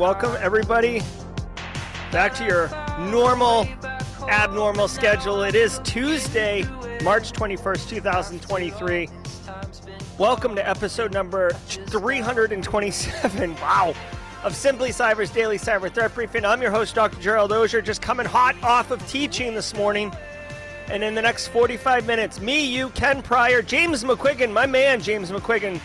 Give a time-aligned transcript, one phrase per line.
[0.00, 1.02] Welcome everybody
[2.10, 2.70] back to your
[3.10, 3.68] normal,
[4.30, 5.42] abnormal schedule.
[5.42, 6.62] It is Tuesday,
[7.04, 9.10] March 21st, 2023.
[10.16, 13.54] Welcome to episode number 327.
[13.56, 13.92] Wow.
[14.42, 16.46] Of Simply Cyber's Daily Cyber Threat Briefing.
[16.46, 17.20] I'm your host, Dr.
[17.20, 20.10] Gerald Auger, just coming hot off of teaching this morning.
[20.90, 25.30] And in the next 45 minutes, me, you, Ken Pryor, James McQuiggan, my man, James
[25.30, 25.78] McQuiggan,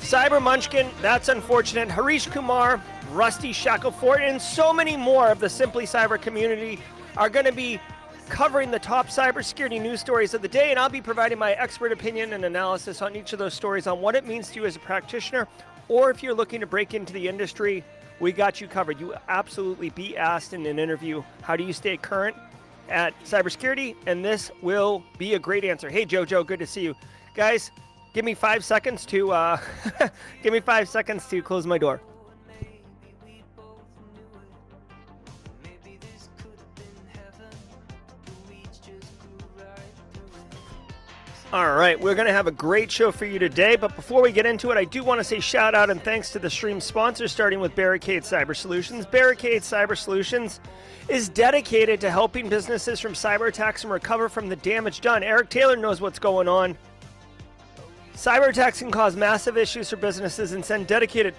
[0.00, 2.80] Cyber Munchkin, that's unfortunate, Harish Kumar,
[3.12, 6.78] Rusty Shackleford, and so many more of the Simply Cyber community
[7.18, 7.78] are going to be
[8.30, 11.92] covering the top cybersecurity news stories of the day, and I'll be providing my expert
[11.92, 14.76] opinion and analysis on each of those stories on what it means to you as
[14.76, 15.46] a practitioner,
[15.88, 17.84] or if you're looking to break into the industry,
[18.18, 18.98] we got you covered.
[18.98, 22.34] You absolutely be asked in an interview, how do you stay current
[22.88, 23.94] at cybersecurity?
[24.06, 25.90] And this will be a great answer.
[25.90, 26.96] Hey, Jojo, good to see you.
[27.34, 27.72] Guys,
[28.14, 29.60] give me five seconds to uh,
[30.42, 32.00] give me five seconds to close my door.
[41.52, 43.76] All right, we're going to have a great show for you today.
[43.76, 46.30] But before we get into it, I do want to say shout out and thanks
[46.30, 49.04] to the stream sponsors, starting with Barricade Cyber Solutions.
[49.04, 50.60] Barricade Cyber Solutions
[51.10, 55.22] is dedicated to helping businesses from cyber attacks and recover from the damage done.
[55.22, 56.74] Eric Taylor knows what's going on.
[58.14, 61.34] Cyber attacks can cause massive issues for businesses and send dedicated,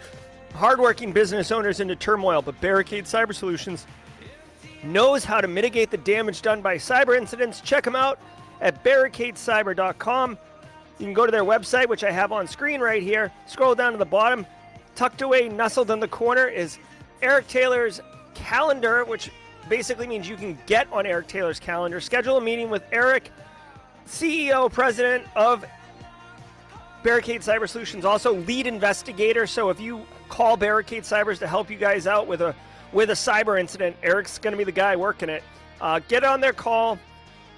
[0.53, 2.43] hardworking business owners into turmoil.
[2.43, 3.87] But Barricade Cyber Solutions
[4.83, 7.61] knows how to mitigate the damage done by cyber incidents.
[7.61, 8.19] Check them out
[8.63, 10.37] at barricadecyber.com.
[10.97, 13.31] You can go to their website, which I have on screen right here.
[13.45, 14.47] Scroll down to the bottom.
[14.95, 16.79] Tucked away, nestled in the corner, is
[17.21, 18.01] Eric Taylor's
[18.33, 19.31] calendar, which
[19.67, 21.99] basically means you can get on Eric Taylor's calendar.
[21.99, 23.31] Schedule a meeting with Eric,
[24.07, 25.65] CEO, president of
[27.03, 29.45] Barricade Cyber Solutions, also lead investigator.
[29.45, 32.55] So if you call Barricade Cybers to help you guys out with a
[32.93, 35.43] with a cyber incident, Eric's going to be the guy working it.
[35.81, 36.99] Uh, get on their call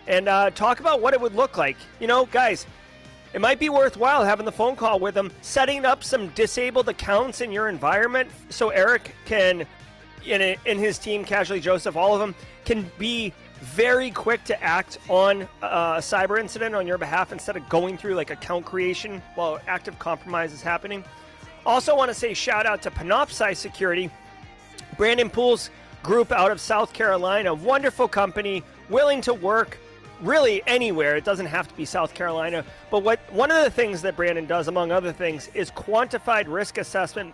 [0.07, 1.77] and uh, talk about what it would look like.
[1.99, 2.65] You know, guys,
[3.33, 7.41] it might be worthwhile having the phone call with them, setting up some disabled accounts
[7.41, 9.65] in your environment so Eric can,
[10.25, 12.33] in, a, in his team, Casually Joseph, all of them,
[12.63, 17.67] can be very quick to act on a cyber incident on your behalf instead of
[17.67, 21.03] going through like account creation while active compromise is happening.
[21.65, 24.09] Also, want to say shout out to Panoptcy Security,
[24.97, 25.71] Brandon Poole's
[26.03, 29.79] group out of South Carolina, wonderful company, willing to work
[30.21, 31.15] really anywhere.
[31.15, 32.63] It doesn't have to be South Carolina.
[32.91, 36.77] But what one of the things that Brandon does, among other things, is quantified risk
[36.77, 37.33] assessment,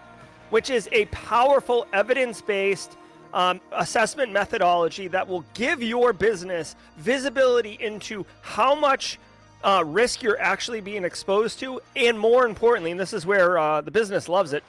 [0.50, 2.97] which is a powerful evidence-based
[3.34, 9.20] um, assessment methodology that will give your business visibility into how much
[9.64, 13.80] uh, risk you're actually being exposed to, and more importantly, and this is where uh,
[13.80, 14.64] the business loves it.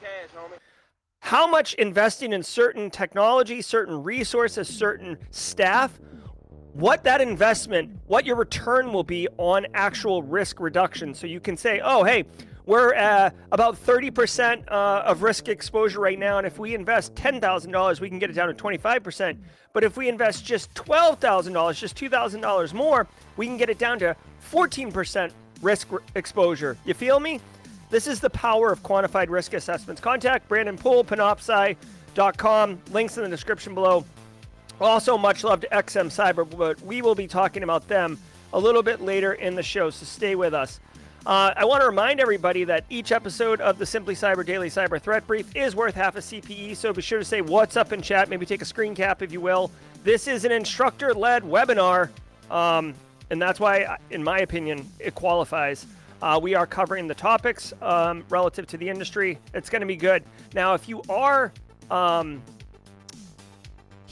[1.21, 5.99] How much investing in certain technology, certain resources, certain staff
[6.75, 11.15] what that investment, what your return will be on actual risk reduction.
[11.15, 12.25] So you can say, oh, hey,
[12.65, 16.39] we're uh, about 30% uh, of risk exposure right now.
[16.39, 19.37] And if we invest $10,000, we can get it down to 25%.
[19.73, 24.17] But if we invest just $12,000, just $2,000 more, we can get it down to
[24.51, 26.77] 14% risk re- exposure.
[26.85, 27.41] You feel me?
[27.91, 30.01] This is the power of quantified risk assessments.
[30.01, 32.81] Contact Brandon Poole, panoptcy.com.
[32.91, 34.05] Links in the description below.
[34.81, 38.19] Also, much love to XM Cyber, but we will be talking about them
[38.53, 40.81] a little bit later in the show, so stay with us.
[41.25, 45.01] Uh, I want to remind everybody that each episode of the Simply Cyber Daily Cyber
[45.01, 48.03] Threat Brief is worth half a CPE, so be sure to say what's up in
[48.03, 49.71] chat, maybe take a screen cap if you will.
[50.03, 52.09] This is an instructor led webinar,
[52.51, 52.93] um,
[53.31, 55.87] and that's why, in my opinion, it qualifies.
[56.21, 59.39] Uh, we are covering the topics um, relative to the industry.
[59.55, 60.25] It's going to be good.
[60.55, 61.53] Now, if you are
[61.89, 62.43] um,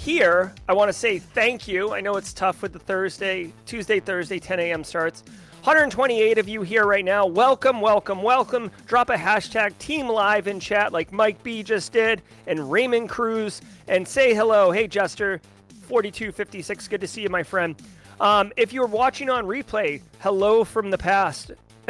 [0.01, 1.93] here, I want to say thank you.
[1.93, 4.83] I know it's tough with the Thursday, Tuesday, Thursday, 10 a.m.
[4.83, 5.23] starts.
[5.65, 7.27] 128 of you here right now.
[7.27, 8.71] Welcome, welcome, welcome.
[8.87, 13.61] Drop a hashtag Team Live in chat like Mike B just did and Raymond Cruz
[13.89, 14.71] and say hello.
[14.71, 15.39] Hey, Jester,
[15.83, 16.89] 4256.
[16.89, 17.77] Good to see you, my friend.
[18.21, 21.51] Um, if you're watching on replay, hello from the past.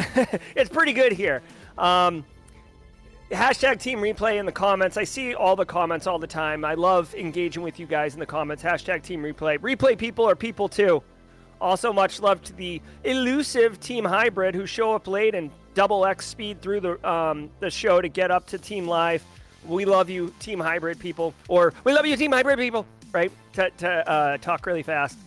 [0.56, 1.42] it's pretty good here.
[1.78, 2.24] Um,
[3.30, 4.96] Hashtag team replay in the comments.
[4.96, 6.64] I see all the comments all the time.
[6.64, 8.60] I love engaging with you guys in the comments.
[8.60, 9.56] Hashtag team replay.
[9.58, 11.00] Replay people are people too.
[11.60, 16.26] Also, much love to the elusive team hybrid who show up late and double X
[16.26, 19.24] speed through the um, the show to get up to team live.
[19.64, 22.84] We love you, team hybrid people, or we love you, team hybrid people.
[23.12, 23.30] Right?
[23.52, 25.18] To, to uh, talk really fast.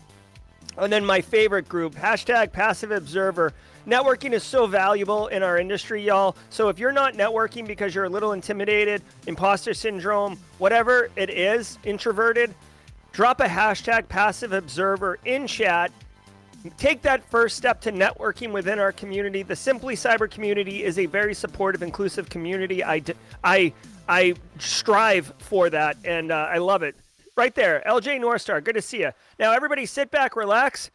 [0.77, 3.53] And then my favorite group, hashtag passive observer.
[3.85, 6.37] Networking is so valuable in our industry, y'all.
[6.49, 11.77] So if you're not networking because you're a little intimidated, imposter syndrome, whatever it is,
[11.83, 12.55] introverted,
[13.11, 15.91] drop a hashtag passive observer in chat.
[16.77, 19.43] Take that first step to networking within our community.
[19.43, 22.81] The Simply Cyber community is a very supportive, inclusive community.
[22.85, 23.03] I,
[23.43, 23.73] I,
[24.07, 26.95] I strive for that, and uh, I love it.
[27.35, 29.11] Right there, LJ Northstar, good to see you.
[29.39, 30.89] Now, everybody sit back, relax,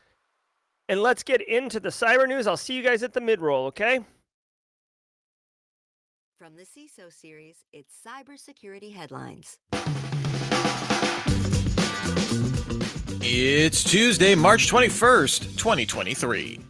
[0.89, 2.47] and let's get into the cyber news.
[2.47, 4.01] I'll see you guys at the mid roll, okay?
[6.39, 9.59] From the CISO series, it's cybersecurity headlines.
[13.21, 16.61] It's Tuesday, March 21st, 2023.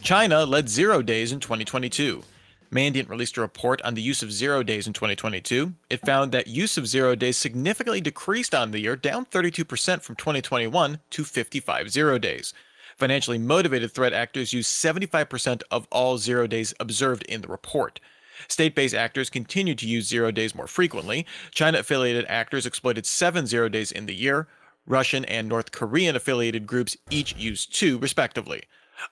[0.00, 2.22] China led zero days in 2022.
[2.70, 5.74] Mandiant released a report on the use of zero days in 2022.
[5.90, 10.16] It found that use of zero days significantly decreased on the year, down 32% from
[10.16, 12.54] 2021 to 55 zero days.
[12.96, 18.00] Financially motivated threat actors used 75% of all zero days observed in the report.
[18.48, 21.26] State based actors continued to use zero days more frequently.
[21.50, 24.48] China affiliated actors exploited seven zero days in the year.
[24.86, 28.64] Russian and North Korean affiliated groups each used two, respectively.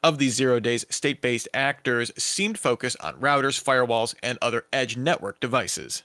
[0.03, 4.97] Of these zero days, state based actors seemed focused on routers, firewalls, and other edge
[4.97, 6.03] network devices.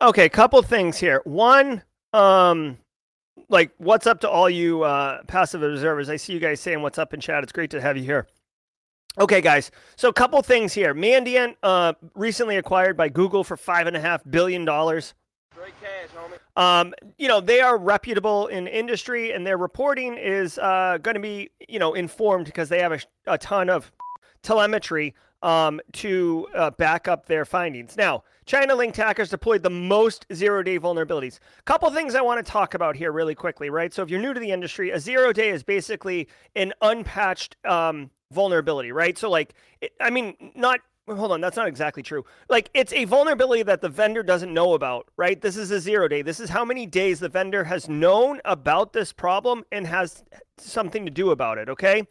[0.00, 1.20] Okay, a couple things here.
[1.24, 1.82] One,
[2.12, 2.78] um,
[3.48, 6.08] like, what's up to all you uh, passive observers?
[6.08, 7.42] I see you guys saying what's up in chat.
[7.42, 8.26] It's great to have you here.
[9.18, 9.70] Okay, guys.
[9.96, 10.94] So, a couple things here.
[10.94, 15.14] Mandiant, uh, recently acquired by Google for five and a half billion dollars.
[15.54, 16.62] Great cash, homie.
[16.62, 21.20] Um, you know, they are reputable in industry, and their reporting is uh, going to
[21.20, 23.90] be, you know, informed because they have a, a ton of
[24.42, 27.96] telemetry um, to uh, back up their findings.
[27.96, 31.38] Now, China linked hackers deployed the most zero day vulnerabilities.
[31.66, 33.92] Couple things I want to talk about here really quickly, right?
[33.92, 38.10] So, if you're new to the industry, a zero day is basically an unpatched um,
[38.32, 39.18] vulnerability, right?
[39.18, 39.52] So, like,
[39.82, 42.24] it, I mean, not hold on, that's not exactly true.
[42.50, 45.40] Like it's a vulnerability that the vendor doesn't know about, right?
[45.40, 46.20] This is a zero day.
[46.20, 50.22] This is how many days the vendor has known about this problem and has
[50.58, 52.06] something to do about it, okay?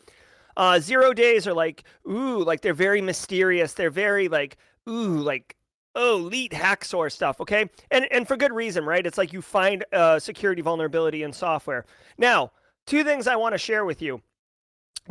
[0.55, 3.73] Uh, zero days are like, ooh, like they're very mysterious.
[3.73, 4.57] They're very like,
[4.89, 5.56] ooh, like,
[5.97, 7.69] elite Hacksaw stuff, okay?
[7.91, 9.05] And and for good reason, right?
[9.05, 11.85] It's like you find a security vulnerability in software.
[12.17, 12.51] Now,
[12.85, 14.21] two things I want to share with you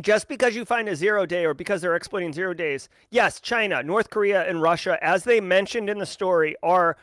[0.01, 3.81] just because you find a zero day or because they're exploiting zero days, yes, China,
[3.81, 6.97] North Korea, and Russia, as they mentioned in the story, are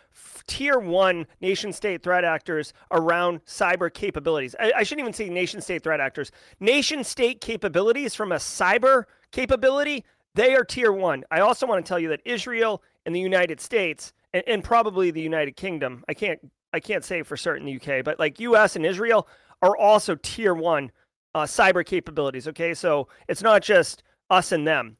[0.47, 4.55] tier one nation state threat actors around cyber capabilities.
[4.61, 6.31] I, I shouldn't even say nation state threat actors.
[6.61, 10.05] Nation state capabilities from a cyber capability,
[10.35, 11.25] they are tier one.
[11.31, 15.11] I also want to tell you that Israel and the United States, and, and probably
[15.11, 16.41] the United Kingdom, I can't
[16.73, 19.29] I can't say for certain the UK, but like US and Israel
[19.63, 20.91] are also tier one
[21.35, 22.49] uh, cyber capabilities.
[22.49, 24.97] Okay, so it's not just us and them.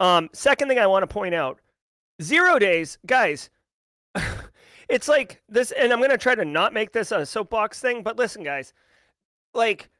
[0.00, 1.60] Um, second thing I want to point out:
[2.22, 3.50] zero days, guys.
[4.88, 8.16] it's like this, and I'm to try to not make this a soapbox thing, but
[8.16, 8.72] listen, guys,
[9.52, 9.90] like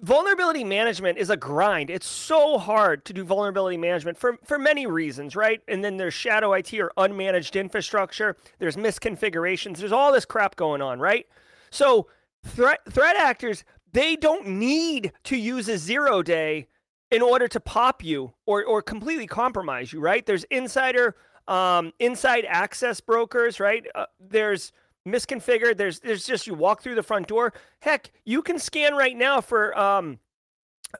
[0.00, 1.88] vulnerability management is a grind.
[1.88, 5.60] It's so hard to do vulnerability management for for many reasons, right?
[5.68, 8.36] And then there's shadow IT or unmanaged infrastructure.
[8.58, 9.78] There's misconfigurations.
[9.78, 11.26] There's all this crap going on, right?
[11.70, 12.08] So
[12.44, 16.66] threat threat actors they don't need to use a zero day
[17.10, 20.26] in order to pop you or or completely compromise you, right?
[20.26, 21.14] There's insider
[21.46, 23.86] um, inside access brokers, right?
[23.94, 24.72] Uh, there's
[25.06, 25.76] misconfigured.
[25.76, 27.52] There's there's just you walk through the front door.
[27.80, 30.18] Heck, you can scan right now for um,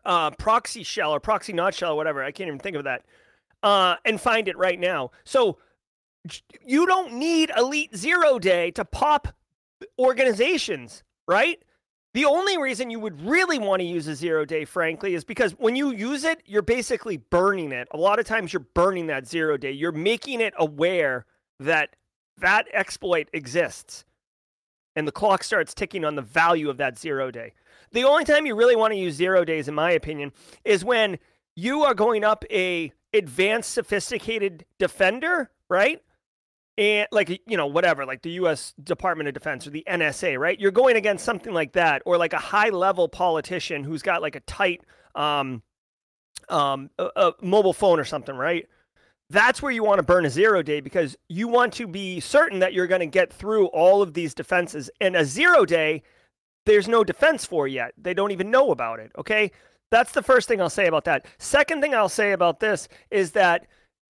[0.04, 2.22] uh, proxy shell or proxy not shell, or whatever.
[2.22, 3.04] I can't even think of that.
[3.62, 5.12] Uh, and find it right now.
[5.24, 5.58] So
[6.64, 9.28] you don't need Elite Zero Day to pop
[9.98, 11.62] organizations, right?
[12.14, 15.52] The only reason you would really want to use a zero day, frankly, is because
[15.52, 17.88] when you use it, you're basically burning it.
[17.92, 19.72] A lot of times you're burning that zero day.
[19.72, 21.24] You're making it aware
[21.60, 21.96] that
[22.42, 24.04] that exploit exists.
[24.94, 27.54] And the clock starts ticking on the value of that zero day.
[27.92, 30.32] The only time you really want to use zero days, in my opinion,
[30.64, 31.18] is when
[31.56, 36.02] you are going up a advanced sophisticated defender, right?
[36.78, 40.58] and like you know whatever like the US Department of Defense or the NSA right
[40.58, 44.36] you're going against something like that or like a high level politician who's got like
[44.36, 44.82] a tight
[45.14, 45.62] um
[46.48, 48.66] um a, a mobile phone or something right
[49.32, 52.60] that's where you want to burn a zero day because you want to be certain
[52.60, 56.02] that you're going to get through all of these defenses and a zero day
[56.66, 59.50] there's no defense for yet they don't even know about it okay
[59.90, 63.32] that's the first thing I'll say about that second thing I'll say about this is
[63.32, 63.66] that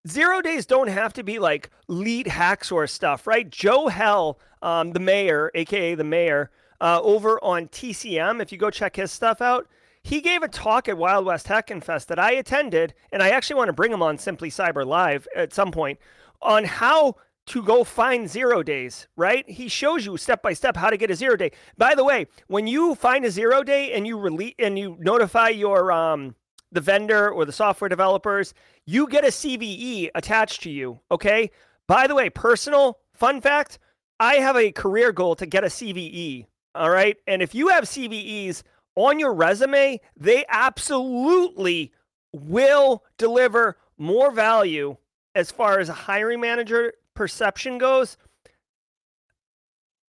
[0.07, 3.49] Zero days don't have to be like lead hacks or stuff, right?
[3.49, 6.51] Joe Helle, um, the mayor, aka the mayor
[6.81, 8.41] uh, over on TCM.
[8.41, 9.65] If you go check his stuff out,
[10.03, 13.55] he gave a talk at Wild West Hackin' Fest that I attended, and I actually
[13.55, 15.99] want to bring him on Simply Cyber Live at some point
[16.41, 17.15] on how
[17.47, 19.47] to go find zero days, right?
[19.49, 21.51] He shows you step by step how to get a zero day.
[21.77, 25.49] By the way, when you find a zero day and you release and you notify
[25.49, 26.35] your um
[26.71, 28.53] the vendor or the software developers,
[28.85, 31.51] you get a CVE attached to you, okay?
[31.87, 33.77] By the way, personal fun fact,
[34.19, 37.17] I have a career goal to get a CVE, all right?
[37.27, 38.63] And if you have CVEs
[38.95, 41.91] on your resume, they absolutely
[42.31, 44.97] will deliver more value
[45.35, 48.17] as far as a hiring manager perception goes,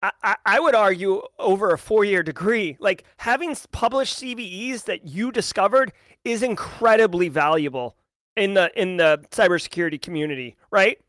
[0.02, 5.32] I, I, would argue over a four year degree, like having published CVEs that you
[5.32, 5.94] discovered
[6.26, 7.96] is incredibly valuable
[8.36, 11.00] in the in the cybersecurity community, right?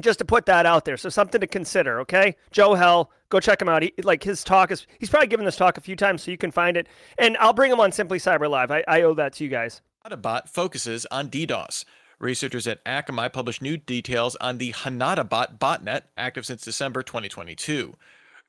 [0.00, 2.00] Just to put that out there, so something to consider.
[2.00, 3.82] Okay, Joe Helle, go check him out.
[3.82, 6.38] He, like his talk is, he's probably given this talk a few times, so you
[6.38, 6.86] can find it.
[7.18, 8.70] And I'll bring him on Simply Cyber Live.
[8.70, 9.80] I, I owe that to you guys.
[10.22, 11.84] Bot focuses on DDoS.
[12.18, 17.94] Researchers at Akamai published new details on the HinataBot botnet, active since December 2022.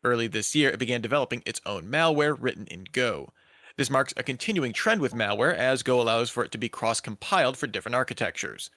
[0.03, 3.33] Early this year, it began developing its own malware written in Go.
[3.75, 6.99] This marks a continuing trend with malware, as Go allows for it to be cross
[7.01, 8.71] compiled for different architectures.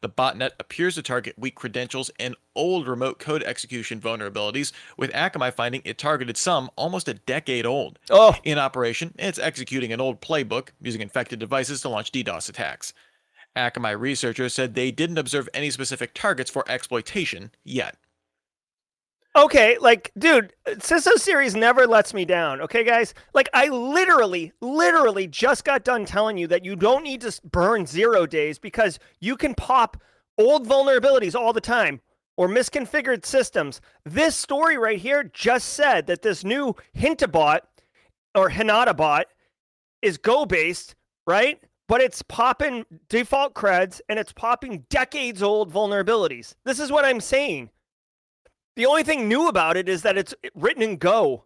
[0.00, 5.52] The botnet appears to target weak credentials and old remote code execution vulnerabilities, with Akamai
[5.52, 7.98] finding it targeted some almost a decade old.
[8.10, 8.36] Oh.
[8.44, 12.92] In operation, it's executing an old playbook using infected devices to launch DDoS attacks.
[13.56, 17.96] Akamai researchers said they didn't observe any specific targets for exploitation yet.
[19.36, 22.62] Okay, like, dude, CISO series never lets me down.
[22.62, 23.12] Okay, guys?
[23.34, 27.84] Like, I literally, literally just got done telling you that you don't need to burn
[27.84, 29.98] zero days because you can pop
[30.38, 32.00] old vulnerabilities all the time
[32.38, 33.82] or misconfigured systems.
[34.06, 37.60] This story right here just said that this new Hintabot
[38.34, 39.24] or HanadaBot
[40.00, 40.94] is Go based,
[41.26, 41.60] right?
[41.88, 46.54] but it's popping default creds and it's popping decades old vulnerabilities.
[46.64, 47.70] This is what I'm saying.
[48.76, 51.44] The only thing new about it is that it's written in Go.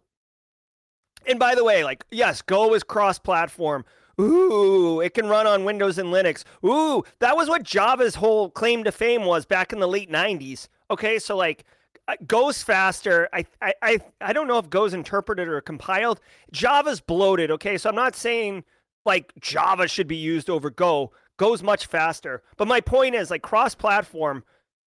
[1.25, 3.85] And by the way, like, yes, Go is cross platform.
[4.19, 6.43] Ooh, it can run on Windows and Linux.
[6.65, 10.67] Ooh, that was what Java's whole claim to fame was back in the late 90s.
[10.91, 11.63] Okay, so like,
[12.07, 13.29] uh, goes faster.
[13.31, 16.19] I, I, I, I don't know if Go's interpreted or compiled.
[16.51, 17.51] Java's bloated.
[17.51, 18.63] Okay, so I'm not saying
[19.05, 21.11] like Java should be used over Go.
[21.37, 22.43] Go's much faster.
[22.57, 24.43] But my point is like cross platform,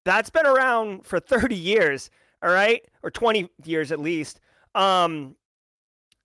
[0.03, 2.09] that's been around for 30 years,
[2.43, 2.81] all right?
[3.03, 4.39] Or 20 years at least.
[4.75, 5.35] Um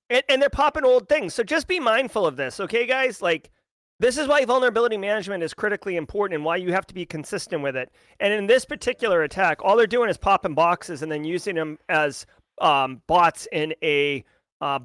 [0.08, 1.34] and, and they're popping old things.
[1.34, 3.20] So just be mindful of this, okay, guys?
[3.20, 3.50] Like
[3.98, 7.62] this is why vulnerability management is critically important and why you have to be consistent
[7.62, 7.90] with it.
[8.20, 11.78] And in this particular attack, all they're doing is popping boxes and then using them
[11.88, 12.26] as
[12.60, 14.24] um, bots in a
[14.60, 14.80] uh,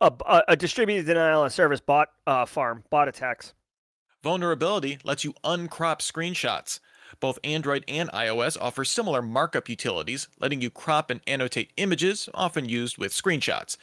[0.00, 3.54] a, a distributed denial of service bot uh, farm, bot attacks.
[4.22, 6.80] Vulnerability lets you uncrop screenshots.
[7.20, 12.68] Both Android and iOS offer similar markup utilities, letting you crop and annotate images, often
[12.68, 13.76] used with screenshots.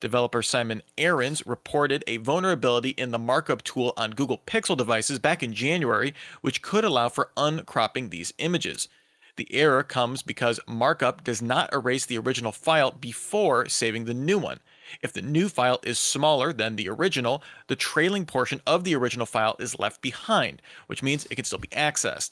[0.00, 5.42] Developer Simon Aarons reported a vulnerability in the markup tool on Google Pixel devices back
[5.42, 6.12] in January,
[6.42, 8.88] which could allow for uncropping these images.
[9.36, 14.38] The error comes because markup does not erase the original file before saving the new
[14.38, 14.60] one.
[15.02, 19.26] If the new file is smaller than the original, the trailing portion of the original
[19.26, 22.30] file is left behind, which means it can still be accessed.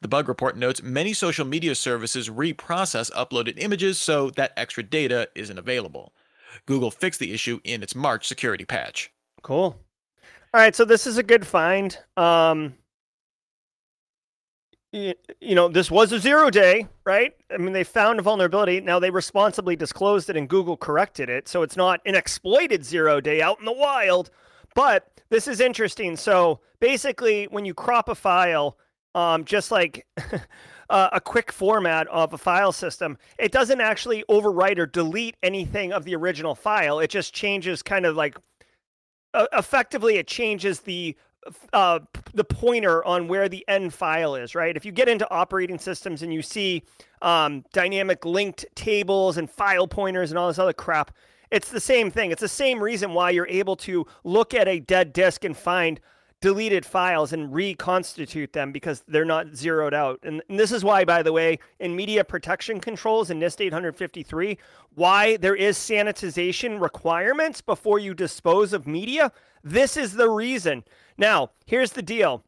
[0.00, 5.28] The bug report notes many social media services reprocess uploaded images so that extra data
[5.34, 6.12] isn't available.
[6.66, 9.12] Google fixed the issue in its March security patch.
[9.42, 9.78] Cool.
[10.52, 11.98] All right, so this is a good find.
[12.16, 12.74] Um,
[14.92, 17.34] you know, this was a zero day, right?
[17.52, 18.80] I mean, they found a vulnerability.
[18.80, 21.48] Now they responsibly disclosed it and Google corrected it.
[21.48, 24.30] So it's not an exploited zero day out in the wild.
[24.76, 26.16] But this is interesting.
[26.16, 28.78] So basically, when you crop a file,
[29.14, 30.06] um, just like
[30.90, 35.92] uh, a quick format of a file system, it doesn't actually overwrite or delete anything
[35.92, 36.98] of the original file.
[37.00, 38.36] It just changes kind of like
[39.34, 41.16] uh, effectively, it changes the
[41.74, 41.98] uh,
[42.32, 44.76] the pointer on where the end file is, right?
[44.76, 46.82] If you get into operating systems and you see
[47.20, 51.10] um, dynamic linked tables and file pointers and all this other crap,
[51.50, 52.30] it's the same thing.
[52.30, 56.00] It's the same reason why you're able to look at a dead disk and find
[56.44, 60.20] deleted files and reconstitute them because they're not zeroed out.
[60.22, 64.58] And, and, this is why, by the way, in media protection controls in NIST 853,
[64.94, 69.32] why there is sanitization requirements before you dispose of media.
[69.62, 70.84] This is the reason.
[71.16, 72.44] Now, here's the deal.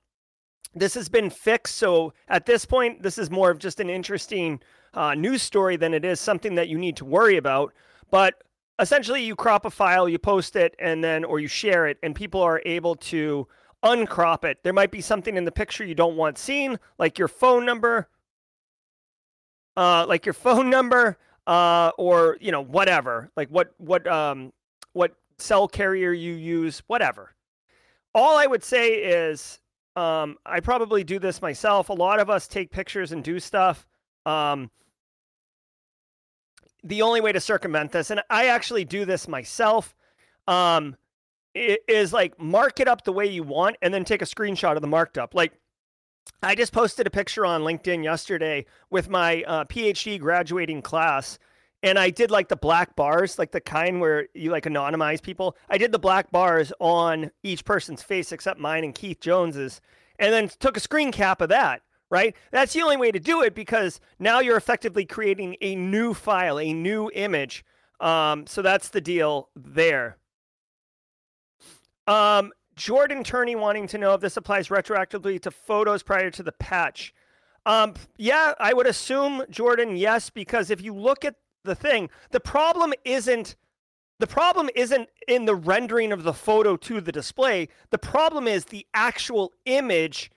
[0.74, 1.76] This has been fixed.
[1.76, 4.60] So at this point, this is more of just an interesting
[4.92, 7.72] uh, news story than it is something that you need to worry about.
[8.10, 8.42] But
[8.78, 12.14] essentially you crop a file, you post it, and then or you share it, and
[12.14, 13.48] people are able to
[13.86, 14.58] uncrop it.
[14.62, 18.08] There might be something in the picture you don't want seen, like your phone number,
[19.76, 21.16] uh, like your phone number,
[21.46, 24.52] uh, or you know whatever, like what what um
[24.92, 27.34] what cell carrier you use, whatever.
[28.14, 29.60] All I would say is,
[29.94, 31.90] um, I probably do this myself.
[31.90, 33.86] A lot of us take pictures and do stuff.
[34.24, 34.70] Um,
[36.82, 39.94] the only way to circumvent this, and I actually do this myself,
[40.46, 40.96] um,
[41.56, 44.82] is like mark it up the way you want and then take a screenshot of
[44.82, 45.34] the marked up.
[45.34, 45.52] Like
[46.42, 51.38] I just posted a picture on LinkedIn yesterday with my uh, PhD graduating class.
[51.82, 55.56] And I did like the black bars, like the kind where you like anonymize people.
[55.68, 59.80] I did the black bars on each person's face except mine and Keith Jones's,
[60.18, 62.36] and then took a screen cap of that right?
[62.52, 66.58] That's the only way to do it because now you're effectively creating a new file,
[66.58, 67.64] a new image.
[68.00, 70.16] Um, so that's the deal there.
[72.06, 76.52] Um, Jordan Turney wanting to know if this applies retroactively to photos prior to the
[76.52, 77.14] patch.
[77.64, 82.40] Um, yeah, I would assume, Jordan, yes, because if you look at the thing, the
[82.40, 83.56] problem isn't
[84.18, 87.68] the problem isn't in the rendering of the photo to the display.
[87.90, 90.30] The problem is the actual image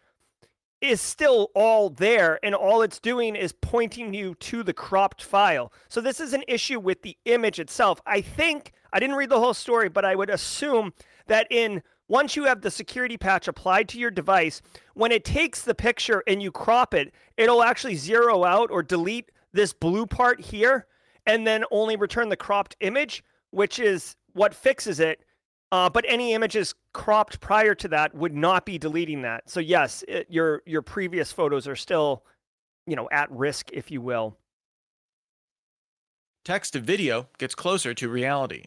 [0.82, 5.72] is still all there and all it's doing is pointing you to the cropped file.
[5.88, 8.02] So this is an issue with the image itself.
[8.06, 10.94] I think I didn't read the whole story, but I would assume
[11.30, 14.62] that in once you have the security patch applied to your device,
[14.96, 19.32] when it takes the picture and you crop it, it'll actually zero out or delete
[19.54, 20.88] this blue part here
[21.26, 25.22] and then only return the cropped image, which is what fixes it.
[25.72, 29.48] Uh, but any images cropped prior to that would not be deleting that.
[29.48, 32.24] So yes, it, your your previous photos are still,
[32.88, 34.36] you know, at risk, if you will.
[36.44, 38.64] Text to video gets closer to reality.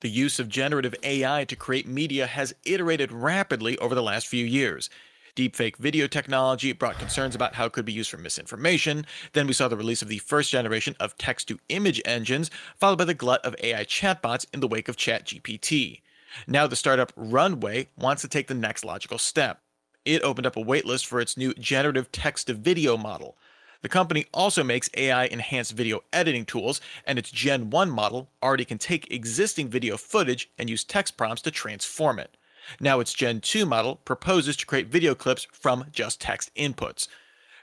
[0.00, 4.46] The use of generative AI to create media has iterated rapidly over the last few
[4.46, 4.88] years.
[5.36, 9.04] Deepfake video technology brought concerns about how it could be used for misinformation.
[9.34, 12.98] Then we saw the release of the first generation of text to image engines, followed
[12.98, 16.00] by the glut of AI chatbots in the wake of ChatGPT.
[16.46, 19.60] Now, the startup Runway wants to take the next logical step.
[20.06, 23.36] It opened up a waitlist for its new generative text to video model.
[23.82, 28.64] The company also makes AI enhanced video editing tools, and its Gen 1 model already
[28.64, 32.36] can take existing video footage and use text prompts to transform it.
[32.78, 37.08] Now, its Gen 2 model proposes to create video clips from just text inputs.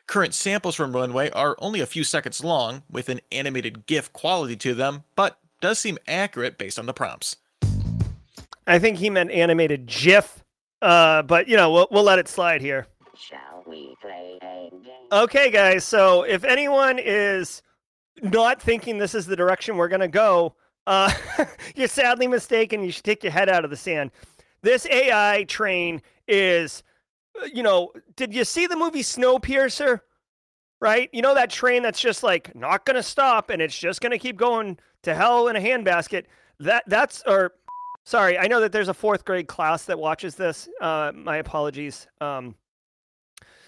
[0.07, 4.55] Current samples from Runway are only a few seconds long, with an animated GIF quality
[4.57, 7.35] to them, but does seem accurate based on the prompts.
[8.65, 10.43] I think he meant animated GIF,
[10.81, 12.87] uh, but you know we'll we'll let it slide here.
[13.15, 14.46] Shall we play a game?
[15.11, 15.85] Okay, guys.
[15.85, 17.61] So if anyone is
[18.21, 21.11] not thinking this is the direction we're going to go, uh,
[21.75, 22.83] you're sadly mistaken.
[22.83, 24.11] You should take your head out of the sand.
[24.63, 26.83] This AI train is,
[27.41, 30.01] uh, you know, did you see the movie Snowpiercer?
[30.81, 31.09] Right?
[31.13, 34.11] You know that train that's just like not going to stop and it's just going
[34.11, 36.25] to keep going to hell in a handbasket.
[36.59, 37.53] That that's or
[38.03, 40.67] sorry, I know that there's a fourth grade class that watches this.
[40.81, 42.07] Uh, my apologies.
[42.21, 42.55] Um,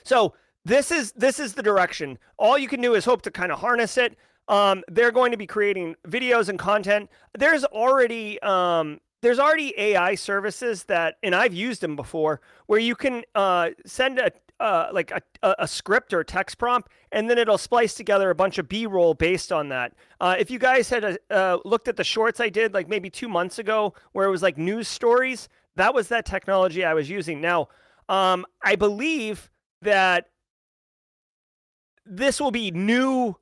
[0.04, 0.34] so
[0.66, 2.18] this is this is the direction.
[2.38, 4.18] All you can do is hope to kind of harness it.
[4.48, 7.10] Um, they're going to be creating videos and content.
[7.38, 12.96] There's already um, there's already AI services that, and I've used them before, where you
[12.96, 17.38] can uh, send a uh, like a, a script or a text prompt, and then
[17.38, 19.94] it'll splice together a bunch of B-roll based on that.
[20.20, 23.30] Uh, if you guys had uh, looked at the shorts I did like maybe two
[23.30, 27.40] months ago, where it was like news stories, that was that technology I was using.
[27.40, 27.70] Now,
[28.10, 29.50] um, I believe
[29.82, 30.28] that
[32.10, 33.36] this will be new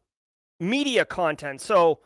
[0.60, 1.62] media content.
[1.62, 2.00] So,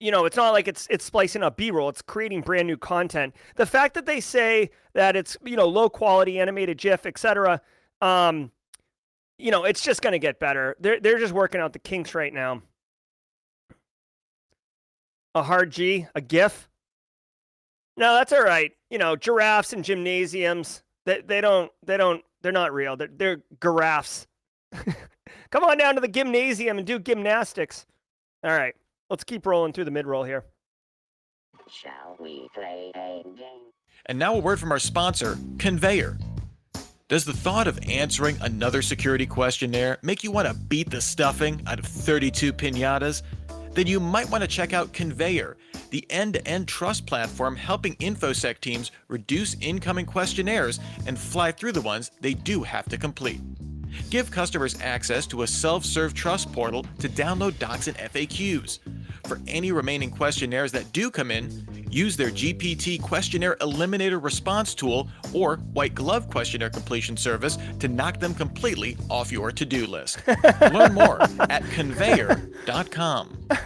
[0.00, 3.34] you know, it's not like it's it's splicing up B-roll, it's creating brand new content.
[3.56, 7.60] The fact that they say that it's, you know, low quality animated GIF, etc.,
[8.00, 8.50] um,
[9.38, 10.76] you know, it's just going to get better.
[10.80, 12.62] They're they're just working out the kinks right now.
[15.34, 16.68] A hard G, a GIF.
[17.96, 18.72] No, that's all right.
[18.90, 20.82] You know, giraffes and gymnasiums.
[21.06, 22.96] They they don't they don't they're not real.
[22.96, 24.26] They're they're giraffes.
[25.50, 27.86] Come on down to the gymnasium and do gymnastics.
[28.42, 28.74] All right,
[29.10, 30.44] let's keep rolling through the mid roll here.
[31.68, 33.72] Shall we play a game?
[34.06, 36.18] And now a word from our sponsor, Conveyor.
[37.08, 41.62] Does the thought of answering another security questionnaire make you want to beat the stuffing
[41.66, 43.22] out of 32 pinatas?
[43.72, 45.56] Then you might want to check out Conveyor,
[45.90, 51.72] the end to end trust platform helping InfoSec teams reduce incoming questionnaires and fly through
[51.72, 53.40] the ones they do have to complete.
[54.10, 58.78] Give customers access to a self serve trust portal to download docs and FAQs.
[59.26, 65.08] for any remaining questionnaires that do come in, use their GPT questionnaire eliminator response tool
[65.32, 70.18] or white glove questionnaire completion service to knock them completely off your to do list.
[70.60, 73.48] Learn more at conveyor.com.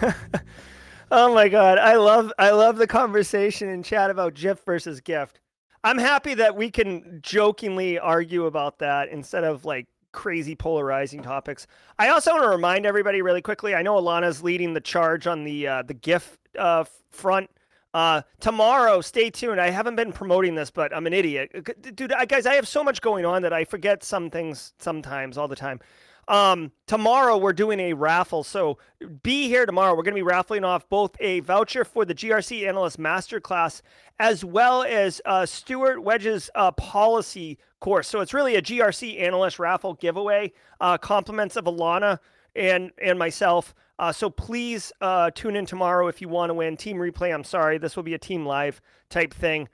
[1.11, 5.41] Oh my god, I love I love the conversation in chat about GIF versus gift.
[5.83, 11.66] I'm happy that we can jokingly argue about that instead of like crazy polarizing topics.
[11.99, 13.75] I also want to remind everybody really quickly.
[13.75, 17.51] I know Alana's leading the charge on the uh, the GIF uh, front.
[17.94, 19.61] Uh, tomorrow, stay tuned.
[19.61, 21.51] I haven't been promoting this, but I'm an idiot,
[21.94, 22.12] dude.
[22.12, 25.49] I, guys, I have so much going on that I forget some things sometimes, all
[25.49, 25.81] the time.
[26.29, 28.77] Um, tomorrow we're doing a raffle, so
[29.23, 29.93] be here tomorrow.
[29.95, 33.81] We're going to be raffling off both a voucher for the GRC Analyst Masterclass
[34.21, 38.09] as well as uh, Stuart Wedge's uh, policy course.
[38.09, 42.19] So it's really a GRC Analyst raffle giveaway, uh, compliments of Alana
[42.55, 43.75] and and myself.
[43.99, 46.77] Uh, so please uh, tune in tomorrow if you want to win.
[46.77, 47.33] Team replay.
[47.33, 49.69] I'm sorry, this will be a team live type thing.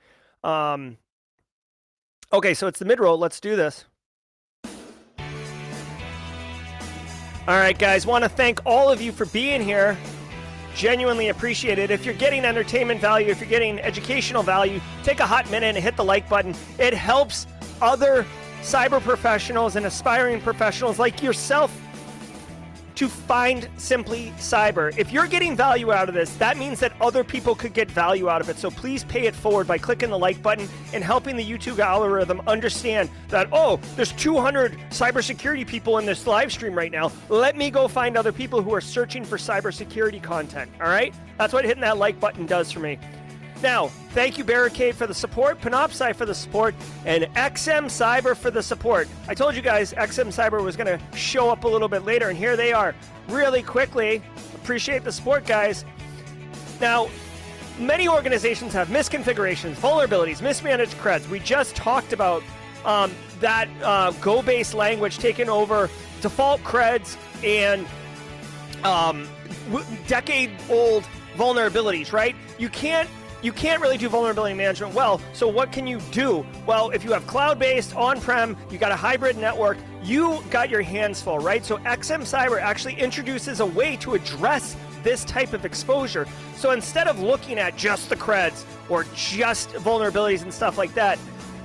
[0.44, 0.98] Um,
[2.32, 3.18] okay, so it's the mid roll.
[3.18, 3.86] Let's do this.
[7.46, 9.98] All right, guys, want to thank all of you for being here.
[10.74, 11.90] Genuinely appreciate it.
[11.90, 15.84] If you're getting entertainment value, if you're getting educational value, take a hot minute and
[15.84, 16.54] hit the like button.
[16.78, 17.46] It helps
[17.82, 18.24] other
[18.62, 21.78] cyber professionals and aspiring professionals like yourself
[22.96, 24.96] to find Simply Cyber.
[24.96, 28.28] If you're getting value out of this, that means that other people could get value
[28.28, 28.56] out of it.
[28.58, 32.40] So please pay it forward by clicking the like button and helping the YouTube algorithm
[32.46, 37.10] understand that, oh, there's 200 cybersecurity people in this live stream right now.
[37.28, 40.70] Let me go find other people who are searching for cybersecurity content.
[40.80, 41.14] All right?
[41.38, 42.98] That's what hitting that like button does for me.
[43.64, 46.74] Now, thank you, Barricade, for the support, Panoptcy for the support,
[47.06, 49.08] and XM Cyber for the support.
[49.26, 52.28] I told you guys XM Cyber was going to show up a little bit later,
[52.28, 52.94] and here they are.
[53.26, 54.22] Really quickly,
[54.54, 55.86] appreciate the support, guys.
[56.78, 57.08] Now,
[57.78, 61.26] many organizations have misconfigurations, vulnerabilities, mismanaged creds.
[61.30, 62.42] We just talked about
[62.84, 65.88] um, that uh, Go based language taking over
[66.20, 67.86] default creds and
[68.84, 69.26] um,
[70.06, 72.36] decade old vulnerabilities, right?
[72.58, 73.08] You can't
[73.44, 75.20] you can't really do vulnerability management well.
[75.34, 76.46] So what can you do?
[76.66, 81.20] Well, if you have cloud-based, on-prem, you got a hybrid network, you got your hands
[81.20, 81.62] full, right?
[81.62, 86.26] So XM Cyber actually introduces a way to address this type of exposure.
[86.56, 91.18] So instead of looking at just the creds or just vulnerabilities and stuff like that,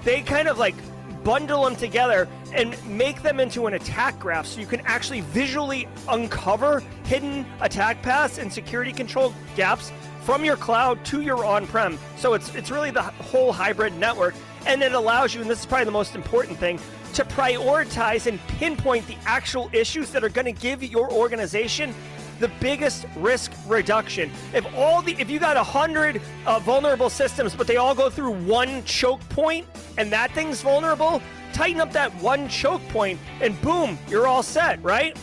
[0.03, 0.75] they kind of like
[1.23, 5.87] bundle them together and make them into an attack graph so you can actually visually
[6.09, 11.97] uncover hidden attack paths and security control gaps from your cloud to your on-prem.
[12.17, 15.65] So it's it's really the whole hybrid network, and it allows you, and this is
[15.65, 16.79] probably the most important thing,
[17.13, 21.93] to prioritize and pinpoint the actual issues that are going to give your organization
[22.39, 24.31] the biggest risk reduction.
[24.53, 28.09] If all the if you got a hundred uh, vulnerable systems, but they all go
[28.09, 29.65] through one choke point,
[29.97, 34.81] and that thing's vulnerable, tighten up that one choke point, and boom, you're all set,
[34.83, 35.17] right?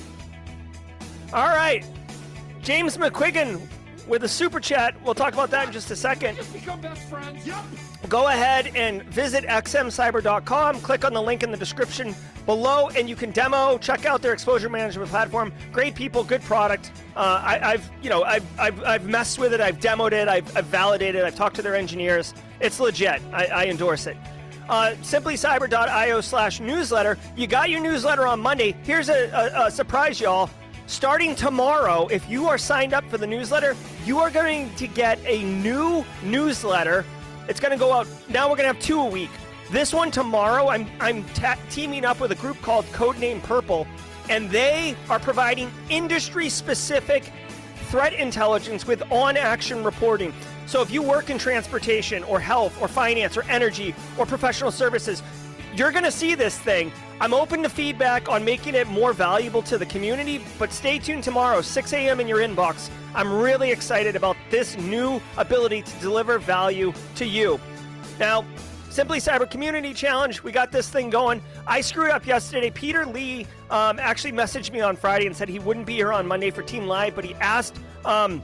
[1.32, 1.85] All right,
[2.62, 3.61] James McQuiggan
[4.06, 4.94] with a super chat.
[5.04, 6.36] We'll talk about that in just a second.
[6.36, 7.46] Just become best friends.
[7.46, 7.64] Yep.
[8.08, 10.80] Go ahead and visit xmcyber.com.
[10.80, 12.14] Click on the link in the description
[12.44, 13.78] below, and you can demo.
[13.78, 15.52] Check out their exposure management platform.
[15.72, 16.92] Great people, good product.
[17.16, 19.60] Uh, I, have you know I've, I've, I've messed with it.
[19.60, 20.28] I've demoed it.
[20.28, 21.22] I've, I've validated.
[21.22, 22.32] It, I've talked to their engineers.
[22.60, 23.20] It's legit.
[23.32, 24.16] I, I endorse it.
[24.68, 27.18] Uh, simplycyber.io slash newsletter.
[27.36, 28.76] You got your newsletter on Monday.
[28.82, 30.50] Here's a, a, a surprise, y'all.
[30.87, 35.18] Starting tomorrow, if you are signed up for the newsletter, you are going to get
[35.27, 37.05] a new newsletter.
[37.49, 38.07] It's going to go out.
[38.29, 39.31] Now we're going to have two a week.
[39.72, 43.85] This one tomorrow, I'm, I'm ta- teaming up with a group called Codename Purple,
[44.31, 47.33] and they are providing industry specific
[47.88, 50.33] threat intelligence with on action reporting.
[50.66, 55.20] So if you work in transportation or health or finance or energy or professional services,
[55.78, 56.90] you're going to see this thing.
[57.20, 61.24] I'm open to feedback on making it more valuable to the community, but stay tuned
[61.24, 62.20] tomorrow, 6 a.m.
[62.20, 62.90] in your inbox.
[63.14, 67.60] I'm really excited about this new ability to deliver value to you.
[68.18, 68.44] Now,
[68.90, 71.42] Simply Cyber Community Challenge, we got this thing going.
[71.66, 72.70] I screwed up yesterday.
[72.70, 76.26] Peter Lee um, actually messaged me on Friday and said he wouldn't be here on
[76.26, 77.76] Monday for Team Live, but he asked.
[78.06, 78.42] Um,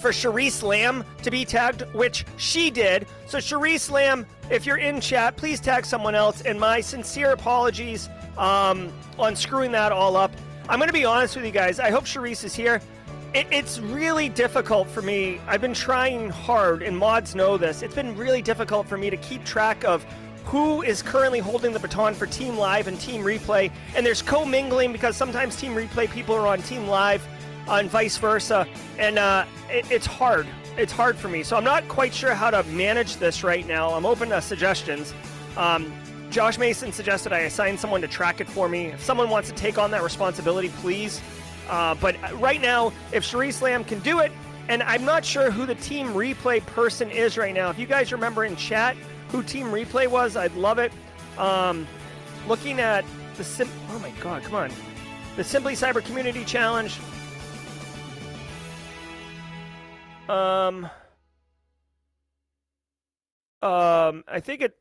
[0.00, 3.06] for Cherise Lamb to be tagged, which she did.
[3.26, 6.42] So, Cherise Lamb, if you're in chat, please tag someone else.
[6.42, 10.32] And my sincere apologies um, on screwing that all up.
[10.68, 11.80] I'm going to be honest with you guys.
[11.80, 12.80] I hope Cherise is here.
[13.34, 15.40] It, it's really difficult for me.
[15.46, 17.82] I've been trying hard, and mods know this.
[17.82, 20.04] It's been really difficult for me to keep track of
[20.44, 23.70] who is currently holding the baton for Team Live and Team Replay.
[23.94, 27.26] And there's commingling because sometimes Team Replay people are on Team Live
[27.68, 28.66] and vice versa.
[28.98, 30.46] And uh, it, it's hard.
[30.76, 31.42] It's hard for me.
[31.42, 33.90] So I'm not quite sure how to manage this right now.
[33.90, 35.12] I'm open to suggestions.
[35.56, 35.92] Um,
[36.30, 38.86] Josh Mason suggested I assign someone to track it for me.
[38.86, 41.20] If someone wants to take on that responsibility, please.
[41.68, 44.30] Uh, but right now, if Cherise Lamb can do it,
[44.68, 47.70] and I'm not sure who the team replay person is right now.
[47.70, 48.96] If you guys remember in chat
[49.28, 50.92] who team replay was, I'd love it.
[51.38, 51.86] Um,
[52.46, 53.04] looking at
[53.36, 53.68] the sim.
[53.90, 54.70] Oh my God, come on.
[55.36, 56.98] The Simply Cyber Community Challenge.
[60.28, 60.90] Um.
[63.60, 64.76] Um, I think it.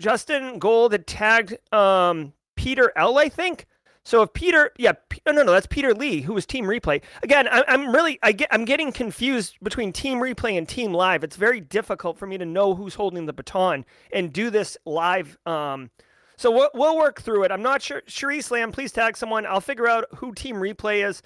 [0.00, 3.18] Justin Gold had tagged um Peter L.
[3.18, 3.66] I think.
[4.04, 4.92] So if Peter, yeah,
[5.26, 7.02] no, no, no, that's Peter Lee, who was Team Replay.
[7.22, 11.22] Again, I, am really, I get, I'm getting confused between Team Replay and Team Live.
[11.22, 15.38] It's very difficult for me to know who's holding the baton and do this live.
[15.46, 15.90] Um,
[16.36, 17.52] so we'll, we'll work through it.
[17.52, 18.02] I'm not sure.
[18.02, 19.46] Cherise Slam, please tag someone.
[19.46, 21.22] I'll figure out who Team Replay is.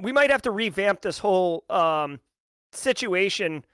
[0.00, 2.20] We might have to revamp this whole um,
[2.72, 3.64] situation.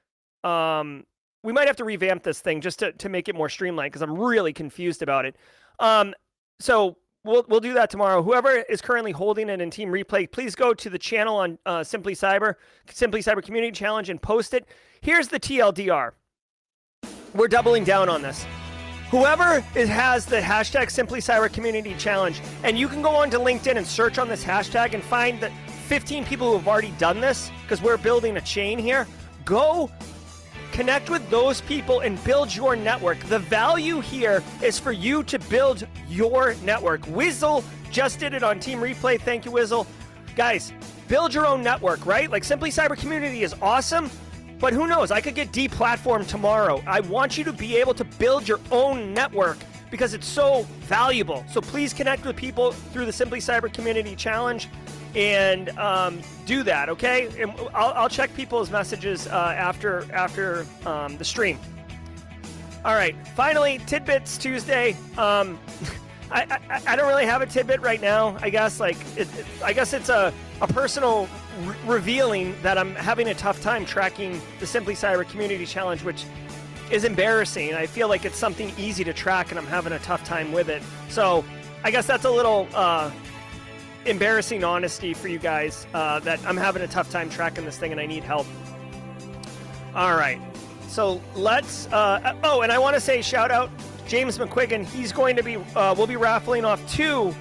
[0.44, 1.04] Um,
[1.42, 4.02] we might have to revamp this thing just to, to make it more streamlined because
[4.02, 5.36] I'm really confused about it.
[5.78, 6.14] Um,
[6.58, 8.22] so we'll we'll do that tomorrow.
[8.22, 11.84] Whoever is currently holding it in Team Replay, please go to the channel on uh,
[11.84, 12.54] Simply Cyber,
[12.90, 14.66] Simply Cyber Community Challenge, and post it.
[15.00, 16.12] Here's the TLDR.
[17.34, 18.46] We're doubling down on this.
[19.10, 23.76] Whoever is, has the hashtag Simply Cyber Community Challenge, and you can go onto LinkedIn
[23.76, 25.52] and search on this hashtag and find that
[25.86, 29.06] 15 people who have already done this because we're building a chain here.
[29.44, 29.90] Go
[30.76, 33.18] Connect with those people and build your network.
[33.20, 37.00] The value here is for you to build your network.
[37.06, 39.18] Wizzle just did it on Team Replay.
[39.18, 39.86] Thank you, Wizzle.
[40.34, 40.74] Guys,
[41.08, 42.30] build your own network, right?
[42.30, 44.10] Like Simply Cyber Community is awesome,
[44.58, 45.10] but who knows?
[45.10, 46.82] I could get deplatformed tomorrow.
[46.86, 49.56] I want you to be able to build your own network
[49.90, 51.42] because it's so valuable.
[51.50, 54.68] So please connect with people through the Simply Cyber Community Challenge
[55.16, 57.28] and um, do that, okay?
[57.40, 61.58] And I'll, I'll check people's messages uh, after after um, the stream.
[62.84, 64.94] All right, finally, tidbits Tuesday.
[65.16, 65.58] Um,
[66.30, 68.36] I, I, I don't really have a tidbit right now.
[68.42, 71.28] I guess like it, it, I guess it's a a personal
[71.62, 76.26] re- revealing that I'm having a tough time tracking the Simply Cyber Community Challenge, which
[76.90, 77.74] is embarrassing.
[77.74, 80.68] I feel like it's something easy to track, and I'm having a tough time with
[80.68, 80.82] it.
[81.08, 81.44] So
[81.82, 83.10] I guess that's a little uh,
[84.06, 87.92] embarrassing honesty for you guys uh, that I'm having a tough time tracking this thing
[87.92, 88.46] and I need help.
[89.94, 90.40] All right.
[90.88, 91.86] So let's.
[91.88, 93.70] Uh, oh, and I want to say shout out
[94.06, 94.84] James McQuiggan.
[94.84, 95.56] He's going to be.
[95.56, 97.34] Uh, we'll be raffling off two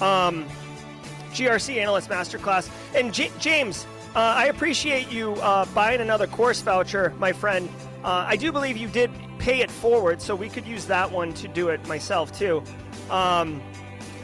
[0.00, 0.46] um,
[1.32, 2.70] GRC Analyst Masterclass.
[2.94, 7.68] And J- James, uh, I appreciate you uh, buying another course voucher, my friend.
[8.02, 11.32] Uh, I do believe you did pay it forward, so we could use that one
[11.34, 12.62] to do it myself too.
[13.10, 13.62] Um,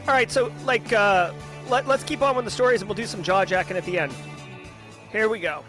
[0.07, 1.33] all right, so like uh,
[1.69, 3.99] let, us keep on with the stories and we'll do some jaw jacking at the
[3.99, 4.13] end.
[5.11, 5.63] Here we go.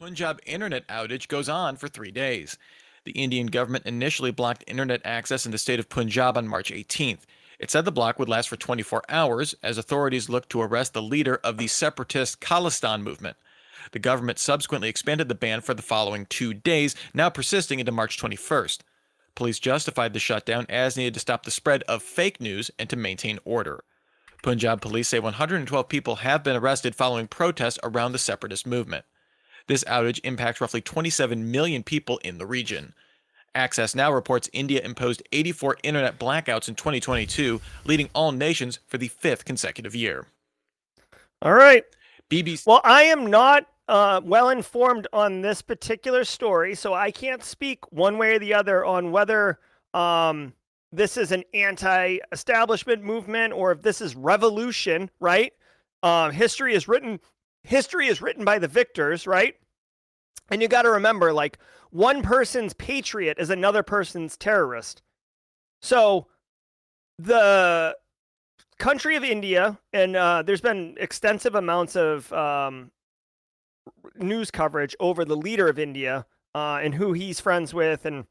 [0.00, 2.58] Punjab internet outage goes on for three days.
[3.04, 7.20] The Indian government initially blocked internet access in the state of Punjab on March 18th.
[7.58, 11.02] It said the block would last for 24 hours as authorities looked to arrest the
[11.02, 13.36] leader of the separatist Khalistan movement.
[13.92, 18.18] The government subsequently expanded the ban for the following two days, now persisting into March
[18.18, 18.80] 21st.
[19.34, 22.96] Police justified the shutdown as needed to stop the spread of fake news and to
[22.96, 23.82] maintain order.
[24.42, 29.04] Punjab police say 112 people have been arrested following protests around the separatist movement.
[29.66, 32.94] This outage impacts roughly 27 million people in the region.
[33.54, 39.08] Access Now reports India imposed 84 internet blackouts in 2022, leading all nations for the
[39.08, 40.26] fifth consecutive year.
[41.40, 41.84] All right.
[42.28, 42.66] BBC.
[42.66, 47.90] Well, I am not uh, well informed on this particular story, so I can't speak
[47.92, 49.58] one way or the other on whether
[49.92, 50.54] um,
[50.92, 55.10] this is an anti-establishment movement or if this is revolution.
[55.20, 55.52] Right?
[56.02, 57.20] Uh, history is written.
[57.62, 59.54] History is written by the victors, right?
[60.50, 61.58] And you got to remember, like
[61.90, 65.00] one person's patriot is another person's terrorist.
[65.80, 66.26] So
[67.18, 67.96] the
[68.78, 72.90] country of India, and uh, there's been extensive amounts of um,
[74.18, 78.24] news coverage over the leader of India uh, and who he's friends with and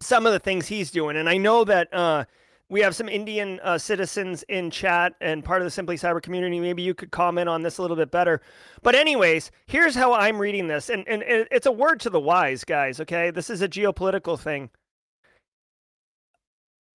[0.00, 1.16] some of the things he's doing.
[1.16, 2.24] And I know that uh,
[2.68, 6.58] we have some Indian uh, citizens in chat and part of the Simply Cyber community.
[6.58, 8.40] Maybe you could comment on this a little bit better.
[8.82, 10.88] But, anyways, here's how I'm reading this.
[10.88, 13.30] And, and, and it's a word to the wise, guys, okay?
[13.30, 14.70] This is a geopolitical thing.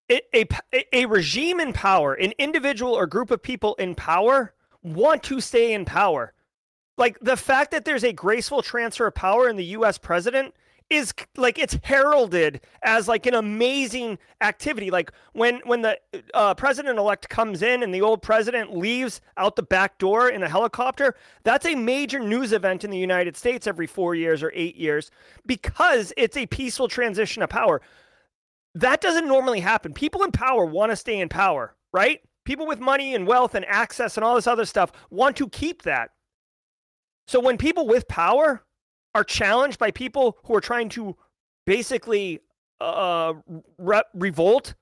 [0.08, 0.46] It, a,
[0.92, 5.72] a regime in power, an individual or group of people in power want to stay
[5.72, 6.34] in power
[6.96, 10.54] like the fact that there's a graceful transfer of power in the US president
[10.90, 14.90] is like it's heralded as like an amazing activity.
[14.90, 15.98] Like when when the
[16.34, 20.42] uh, president elect comes in and the old president leaves out the back door in
[20.42, 24.52] a helicopter, that's a major news event in the United States every four years or
[24.54, 25.10] eight years
[25.46, 27.80] because it's a peaceful transition of power.
[28.74, 29.94] That doesn't normally happen.
[29.94, 32.20] People in power want to stay in power, right?
[32.44, 35.82] People with money and wealth and access and all this other stuff want to keep
[35.82, 36.10] that.
[37.26, 38.62] So when people with power
[39.14, 41.16] are challenged by people who are trying to
[41.66, 42.40] basically
[42.80, 43.34] uh,
[43.78, 44.74] re- revolt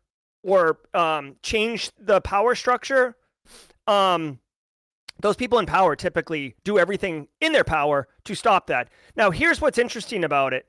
[0.43, 3.17] or um, change the power structure,
[3.87, 4.41] um,
[5.21, 8.89] those people in power typically do everything in their power to stop that.
[9.17, 10.67] Now, here's what's interesting about it.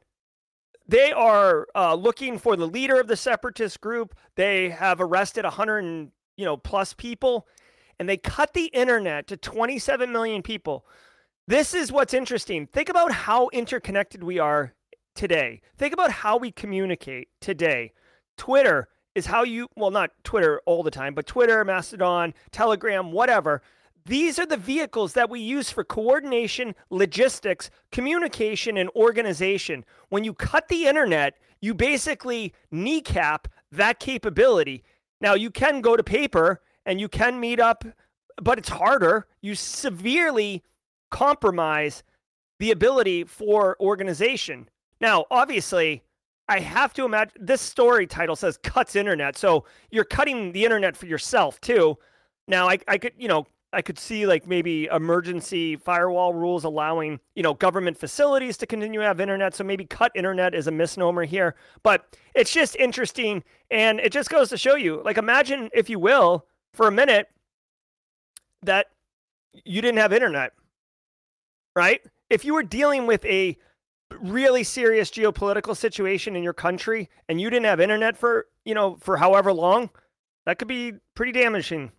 [0.88, 4.16] They are uh, looking for the leader of the separatist group.
[4.36, 7.48] They have arrested 100 and, you know plus people,
[8.00, 10.86] and they cut the internet to 27 million people.
[11.46, 12.68] This is what's interesting.
[12.68, 14.74] Think about how interconnected we are
[15.14, 15.60] today.
[15.78, 17.92] Think about how we communicate today.
[18.38, 23.62] Twitter is how you, well, not Twitter all the time, but Twitter, Mastodon, Telegram, whatever.
[24.06, 29.84] These are the vehicles that we use for coordination, logistics, communication, and organization.
[30.08, 34.84] When you cut the internet, you basically kneecap that capability.
[35.20, 37.84] Now, you can go to paper and you can meet up,
[38.42, 39.28] but it's harder.
[39.42, 40.64] You severely
[41.14, 42.04] compromise
[42.60, 44.68] the ability for organization.
[45.00, 46.02] Now, obviously,
[46.50, 49.38] I have to imagine this story title says cuts internet.
[49.38, 51.98] So you're cutting the internet for yourself too.
[52.48, 57.20] Now I, I could, you know, I could see like maybe emergency firewall rules allowing,
[57.36, 59.56] you know, government facilities to continue to have internet.
[59.56, 63.44] So maybe cut internet is a misnomer here, but it's just interesting.
[63.72, 67.28] And it just goes to show you, like, imagine, if you will, for a minute
[68.64, 68.88] that
[69.64, 70.54] you didn't have internet,
[71.76, 72.02] right?
[72.30, 73.58] If you were dealing with a
[74.22, 78.96] really serious geopolitical situation in your country and you didn't have internet for, you know,
[78.96, 79.90] for however long,
[80.46, 81.92] that could be pretty damaging.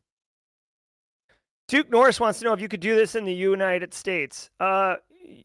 [1.67, 4.51] Duke Norris wants to know if you could do this in the United States.
[4.61, 4.97] Uh,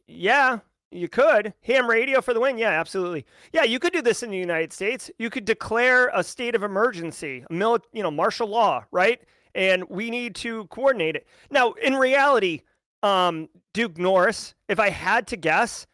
[0.06, 0.60] yeah,
[0.92, 1.54] you could.
[1.62, 2.58] Ham radio for the win.
[2.58, 3.26] Yeah, absolutely.
[3.54, 5.10] Yeah, you could do this in the United States.
[5.18, 9.22] You could declare a state of emergency, a mili- you know, martial law, right?
[9.56, 11.26] And we need to coordinate it.
[11.50, 12.62] Now, in reality,
[13.03, 15.88] um, Duke Norris, if I had to guess,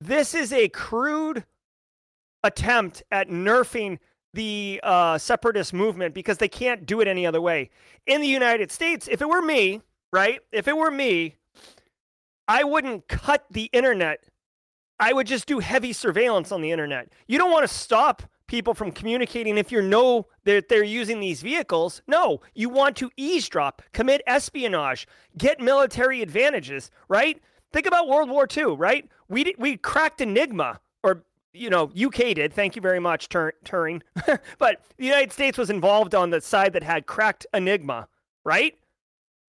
[0.00, 1.44] this is a crude
[2.42, 3.98] attempt at nerfing
[4.34, 7.70] the uh, separatist movement because they can't do it any other way.
[8.06, 10.40] In the United States, if it were me, right?
[10.50, 11.36] If it were me,
[12.48, 14.24] I wouldn't cut the internet.
[14.98, 17.12] I would just do heavy surveillance on the internet.
[17.26, 18.22] You don't want to stop
[18.52, 22.02] people from communicating if you know that they're using these vehicles.
[22.06, 27.40] No, you want to eavesdrop, commit espionage, get military advantages, right?
[27.72, 29.08] Think about World War II, right?
[29.30, 32.52] We did, we cracked Enigma, or you know, UK did.
[32.52, 34.02] Thank you very much, Tur- Turing.
[34.58, 38.06] but the United States was involved on the side that had cracked Enigma,
[38.44, 38.74] right?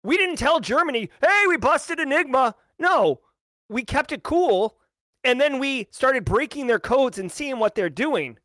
[0.03, 3.19] We didn't tell Germany, "Hey, we busted Enigma." No,
[3.67, 4.77] we kept it cool,
[5.25, 8.37] and then we started breaking their codes and seeing what they're doing.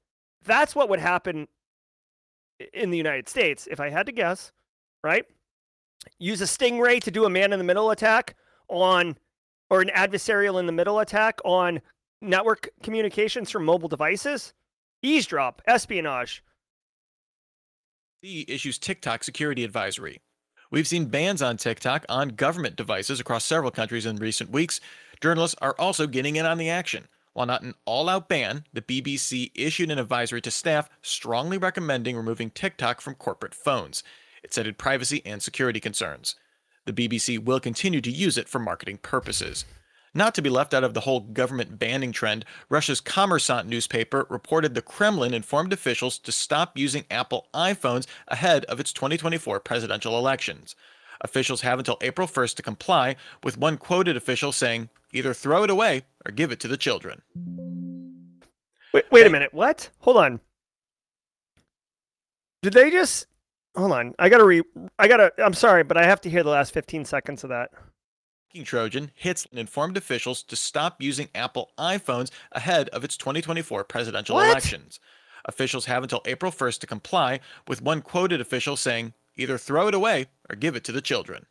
[0.44, 1.48] That's what would happen
[2.72, 4.52] in the United States, if I had to guess,
[5.04, 5.24] right?
[6.18, 8.36] Use a stingray to do a man in the middle attack
[8.68, 9.16] on,
[9.70, 11.80] or an adversarial in the middle attack on
[12.20, 14.54] network communications from mobile devices.
[15.02, 16.42] Eavesdrop, espionage.
[18.22, 20.20] D issues TikTok security advisory.
[20.70, 24.80] We've seen bans on TikTok on government devices across several countries in recent weeks.
[25.20, 27.06] Journalists are also getting in on the action.
[27.38, 32.16] While not an all out ban, the BBC issued an advisory to staff strongly recommending
[32.16, 34.02] removing TikTok from corporate phones.
[34.42, 36.34] It cited privacy and security concerns.
[36.84, 39.64] The BBC will continue to use it for marketing purposes.
[40.12, 44.74] Not to be left out of the whole government banning trend, Russia's Kommersant newspaper reported
[44.74, 50.74] the Kremlin informed officials to stop using Apple iPhones ahead of its 2024 presidential elections.
[51.20, 55.70] Officials have until April 1st to comply, with one quoted official saying, either throw it
[55.70, 57.22] away or give it to the children.
[58.92, 59.52] Wait, wait a minute.
[59.52, 59.90] What?
[60.00, 60.40] Hold on.
[62.62, 63.26] Did they just
[63.76, 64.14] hold on?
[64.18, 64.62] I gotta re.
[64.98, 65.32] I gotta.
[65.38, 67.70] I'm sorry, but I have to hear the last 15 seconds of that.
[68.52, 73.84] King Trojan hits and informed officials to stop using Apple iPhones ahead of its 2024
[73.84, 74.48] presidential What?
[74.48, 75.00] elections.
[75.44, 79.94] Officials have until April 1st to comply, with one quoted official saying, either throw it
[79.94, 81.46] away or give it to the children.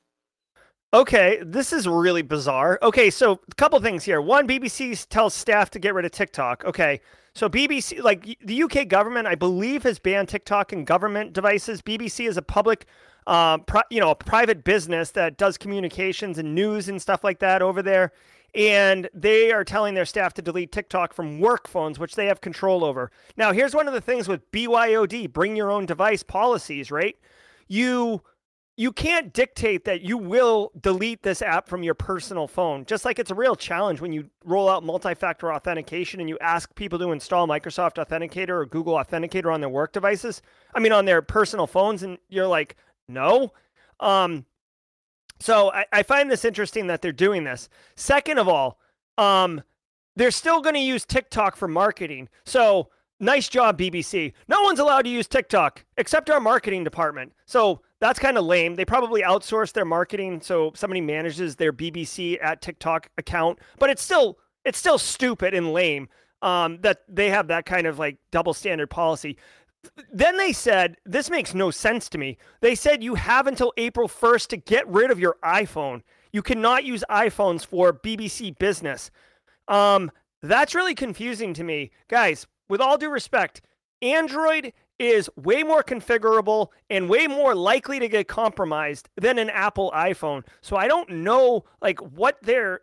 [0.93, 2.79] Okay, this is really bizarre.
[2.81, 4.21] Okay, so a couple things here.
[4.21, 6.63] One, BBC tells staff to get rid of TikTok.
[6.63, 7.01] Okay,
[7.33, 11.81] so BBC, like the UK government, I believe, has banned TikTok in government devices.
[11.81, 12.85] BBC is a public,
[13.27, 17.39] uh, pri- you know, a private business that does communications and news and stuff like
[17.39, 18.11] that over there.
[18.55, 22.39] and they are telling their staff to delete TikTok from work phones, which they have
[22.39, 23.11] control over.
[23.35, 27.15] Now, here's one of the things with BYOD, bring your own device policies, right?
[27.67, 28.23] You
[28.79, 32.85] you can't dictate that you will delete this app from your personal phone.
[32.85, 36.73] Just like it's a real challenge when you roll out multi-factor authentication and you ask
[36.75, 40.43] people to install Microsoft Authenticator or Google Authenticator on their work devices.
[40.75, 42.75] I mean, on their personal phones, and you're like,
[43.07, 43.51] no.
[43.99, 44.45] Um,
[45.39, 47.69] so I, I find this interesting that they're doing this.
[47.95, 48.79] Second of all,
[49.17, 49.63] um,
[50.15, 52.29] they're still going to use TikTok for marketing.
[52.45, 52.89] So
[53.19, 54.33] nice job, BBC.
[54.47, 57.33] No one's allowed to use TikTok except our marketing department.
[57.45, 58.75] So that's kind of lame.
[58.75, 64.01] They probably outsource their marketing so somebody manages their BBC at TikTok account, but it's
[64.01, 66.09] still it's still stupid and lame
[66.41, 69.37] um, that they have that kind of like double standard policy.
[70.11, 72.37] Then they said, this makes no sense to me.
[72.61, 76.01] They said you have until April 1st to get rid of your iPhone.
[76.33, 79.09] You cannot use iPhones for BBC business.
[79.67, 80.11] Um,
[80.41, 81.91] that's really confusing to me.
[82.09, 83.61] Guys, with all due respect,
[84.01, 89.91] Android is way more configurable and way more likely to get compromised than an Apple
[89.95, 90.43] iPhone.
[90.61, 92.81] So I don't know like what their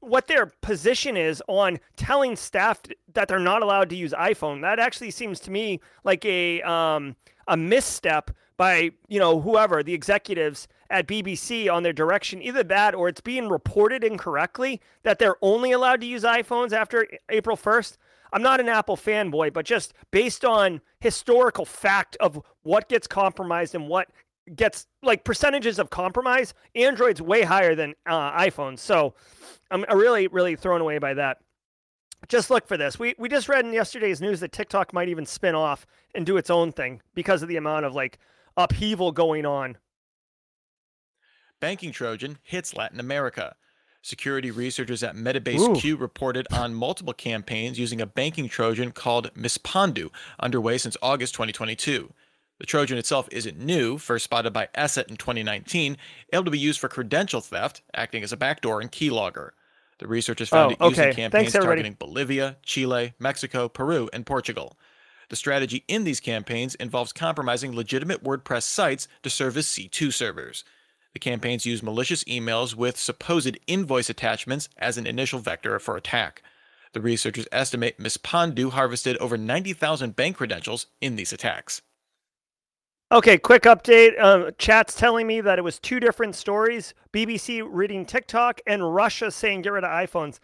[0.00, 2.80] what their position is on telling staff
[3.14, 4.60] that they're not allowed to use iPhone.
[4.62, 7.16] That actually seems to me like a um,
[7.46, 12.42] a misstep by you know whoever the executives at BBC on their direction.
[12.42, 17.06] Either that or it's being reported incorrectly that they're only allowed to use iPhones after
[17.28, 17.96] April 1st.
[18.32, 23.74] I'm not an Apple fanboy, but just based on historical fact of what gets compromised
[23.74, 24.08] and what
[24.56, 28.78] gets like percentages of compromise, Android's way higher than uh, iPhones.
[28.80, 29.14] So
[29.70, 31.38] I'm really, really thrown away by that.
[32.28, 32.98] Just look for this.
[32.98, 36.36] We we just read in yesterday's news that TikTok might even spin off and do
[36.36, 38.18] its own thing because of the amount of like
[38.56, 39.76] upheaval going on.
[41.60, 43.56] Banking Trojan hits Latin America.
[44.04, 50.10] Security researchers at Metabase Q reported on multiple campaigns using a banking Trojan called Mispadu,
[50.40, 52.12] underway since August 2022.
[52.58, 55.96] The Trojan itself isn't new, first spotted by ESET in 2019,
[56.32, 59.50] able to be used for credential theft, acting as a backdoor and keylogger.
[59.98, 64.76] The researchers found oh, it using campaigns Thanks, targeting Bolivia, Chile, Mexico, Peru, and Portugal.
[65.28, 70.64] The strategy in these campaigns involves compromising legitimate WordPress sites to serve as C2 servers.
[71.12, 76.42] The campaigns use malicious emails with supposed invoice attachments as an initial vector for attack.
[76.92, 81.82] The researchers estimate Mispadu harvested over 90,000 bank credentials in these attacks.
[83.10, 84.18] Okay, quick update.
[84.22, 89.30] Um, chat's telling me that it was two different stories BBC reading TikTok and Russia
[89.30, 90.38] saying get rid of iPhones.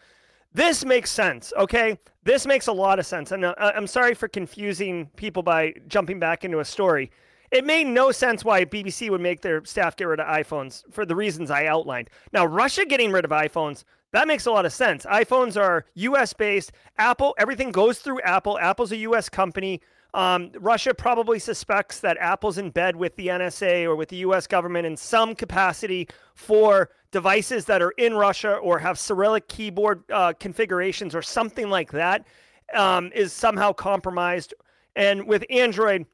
[0.53, 1.99] This makes sense, okay?
[2.25, 3.33] This makes a lot of sense.
[3.33, 7.11] And uh, I'm sorry for confusing people by jumping back into a story.
[7.51, 11.07] It made no sense why BBC would make their staff get rid of iPhones for
[11.07, 12.11] the reasons I outlined.
[12.33, 15.05] Now, Russia getting rid of iPhones, that makes a lot of sense.
[15.07, 16.73] iPhones are US based.
[16.97, 18.59] Apple, everything goes through Apple.
[18.59, 19.81] Apple's a US company.
[20.15, 24.47] Um, Russia probably suspects that Apple's in bed with the NSA or with the US
[24.47, 30.33] government in some capacity for devices that are in Russia or have Cyrillic keyboard uh,
[30.39, 32.27] configurations or something like that
[32.75, 34.55] um, is somehow compromised.
[34.97, 36.07] And with Android,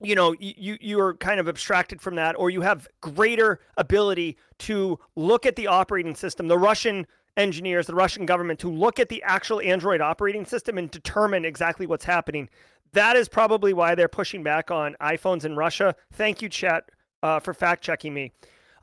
[0.00, 4.36] you know you you are kind of abstracted from that or you have greater ability
[4.58, 9.08] to look at the operating system the russian engineers the russian government to look at
[9.08, 12.48] the actual android operating system and determine exactly what's happening
[12.92, 15.94] that is probably why they're pushing back on iPhones in Russia.
[16.12, 16.90] Thank you, chat,
[17.22, 18.32] uh, for fact checking me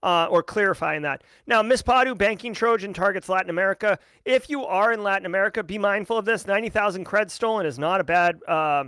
[0.04, 1.24] uh, or clarifying that.
[1.46, 4.00] Now, Mispadu, Banking Trojan targets Latin America.
[4.26, 6.48] If you are in Latin America, be mindful of this.
[6.48, 8.86] 90,000 creds stolen is not a bad, uh,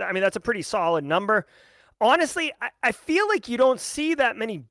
[0.00, 1.46] I mean, that's a pretty solid number.
[2.00, 4.64] Honestly, I, I feel like you don't see that many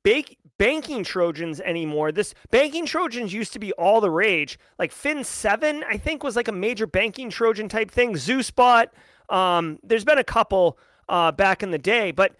[0.58, 2.10] banking Trojans anymore.
[2.12, 4.58] This banking Trojans used to be all the rage.
[4.78, 8.14] Like Fin7, I think, was like a major banking Trojan type thing.
[8.14, 8.88] Zeusbot.
[9.28, 12.34] Um, there's been a couple uh, back in the day, but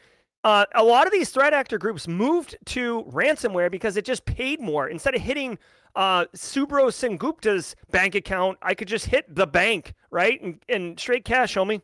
[0.44, 4.60] uh, a lot of these threat actor groups moved to ransomware because it just paid
[4.60, 4.88] more.
[4.88, 5.58] Instead of hitting
[5.94, 10.40] uh, Subro Sengupta's bank account, I could just hit the bank, right?
[10.40, 11.82] And, and straight cash, homie.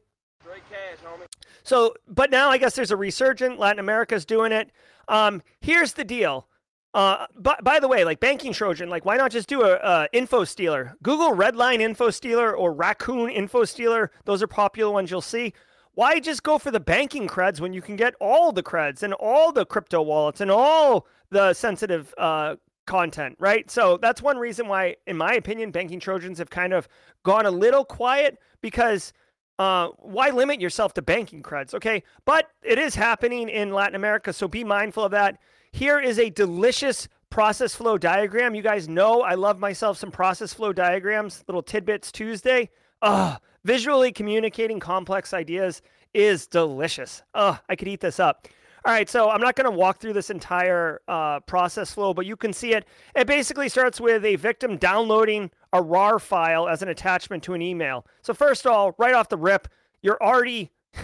[1.62, 3.59] So, but now I guess there's a resurgent.
[3.59, 4.70] Latin America's doing it.
[5.09, 6.49] Um, here's the deal.
[6.95, 10.09] Uh, but by the way, like banking Trojan, like why not just do a, a
[10.12, 10.95] info stealer?
[11.03, 14.12] Google Redline info stealer or Raccoon info stealer.
[14.24, 15.53] Those are popular ones you'll see.
[15.95, 19.12] Why just go for the banking creds when you can get all the creds and
[19.14, 23.68] all the crypto wallets and all the sensitive uh, content, right?
[23.70, 26.88] So that's one reason why, in my opinion, banking Trojans have kind of
[27.22, 29.12] gone a little quiet because
[29.59, 31.74] uh, why limit yourself to banking creds?
[31.74, 35.38] Okay, but it is happening in Latin America, so be mindful of that.
[35.72, 38.55] Here is a delicious process flow diagram.
[38.55, 42.70] You guys know I love myself some process flow diagrams, little tidbits Tuesday.
[43.02, 45.82] Ugh, visually communicating complex ideas
[46.14, 47.22] is delicious.
[47.34, 48.46] Ugh, I could eat this up.
[48.87, 52.26] All right, so I'm not going to walk through this entire uh, process flow, but
[52.26, 52.85] you can see it.
[53.16, 57.62] It basically starts with a victim downloading a RAR file as an attachment to an
[57.62, 58.05] email.
[58.20, 59.68] So, first of all, right off the rip,
[60.03, 60.70] you're already,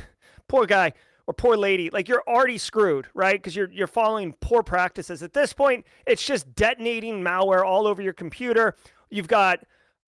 [0.47, 0.93] poor guy
[1.27, 3.41] or poor lady, like you're already screwed, right?
[3.41, 5.23] Because you're, you're following poor practices.
[5.23, 8.75] At this point, it's just detonating malware all over your computer.
[9.09, 9.61] You've got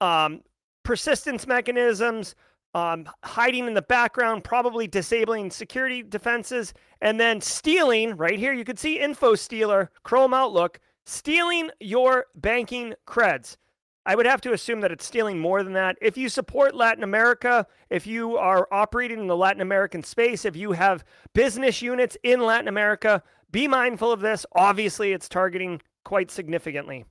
[0.03, 0.43] um,
[0.83, 2.35] persistence mechanisms,
[2.75, 8.16] um, hiding in the background, probably disabling security defenses, and then stealing.
[8.16, 13.57] Right here, you can see Info Stealer, Chrome Outlook, stealing your banking creds.
[14.05, 15.97] I would have to assume that it's stealing more than that.
[16.01, 20.57] If you support Latin America, if you are operating in the Latin American space, if
[20.57, 21.05] you have
[21.35, 24.45] business units in Latin America, be mindful of this.
[24.57, 27.05] Obviously, it's targeting quite significantly.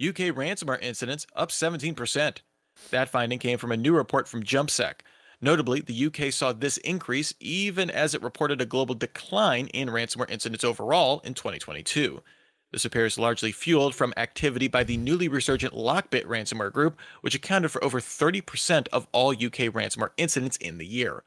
[0.00, 2.38] UK ransomware incidents up 17%.
[2.90, 4.94] That finding came from a new report from JumpSec.
[5.40, 10.30] Notably, the UK saw this increase even as it reported a global decline in ransomware
[10.30, 12.22] incidents overall in 2022.
[12.72, 17.70] This appears largely fueled from activity by the newly resurgent Lockbit ransomware group, which accounted
[17.70, 21.22] for over 30% of all UK ransomware incidents in the year.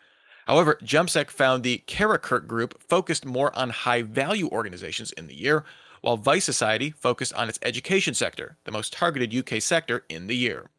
[0.45, 5.63] However, JumpSec found the Karakurt group focused more on high value organizations in the year,
[6.01, 10.35] while Vice Society focused on its education sector, the most targeted UK sector in the
[10.35, 10.69] year.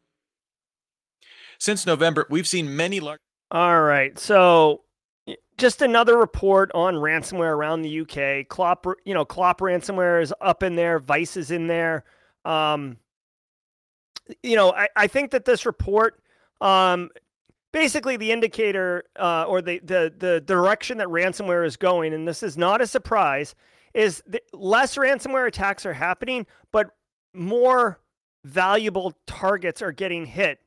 [1.63, 3.21] Since November, we've seen many large.
[3.49, 4.19] All right.
[4.19, 4.81] So
[5.57, 8.49] just another report on ransomware around the UK.
[8.49, 10.99] Clop, you know, Clop ransomware is up in there.
[10.99, 12.03] Vice is in there.
[12.43, 12.97] Um,
[14.41, 16.21] you know, I, I think that this report,
[16.59, 17.09] um,
[17.71, 22.43] basically the indicator uh, or the, the the direction that ransomware is going, and this
[22.43, 23.55] is not a surprise,
[23.93, 26.89] is less ransomware attacks are happening, but
[27.33, 28.01] more
[28.43, 30.59] valuable targets are getting hit.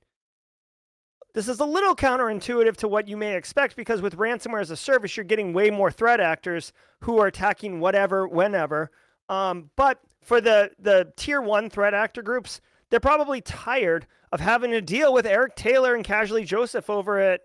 [1.36, 4.76] This is a little counterintuitive to what you may expect because with ransomware as a
[4.76, 8.90] service, you're getting way more threat actors who are attacking whatever, whenever.
[9.28, 14.70] Um, but for the the tier one threat actor groups, they're probably tired of having
[14.70, 17.42] to deal with Eric Taylor and Casually Joseph over at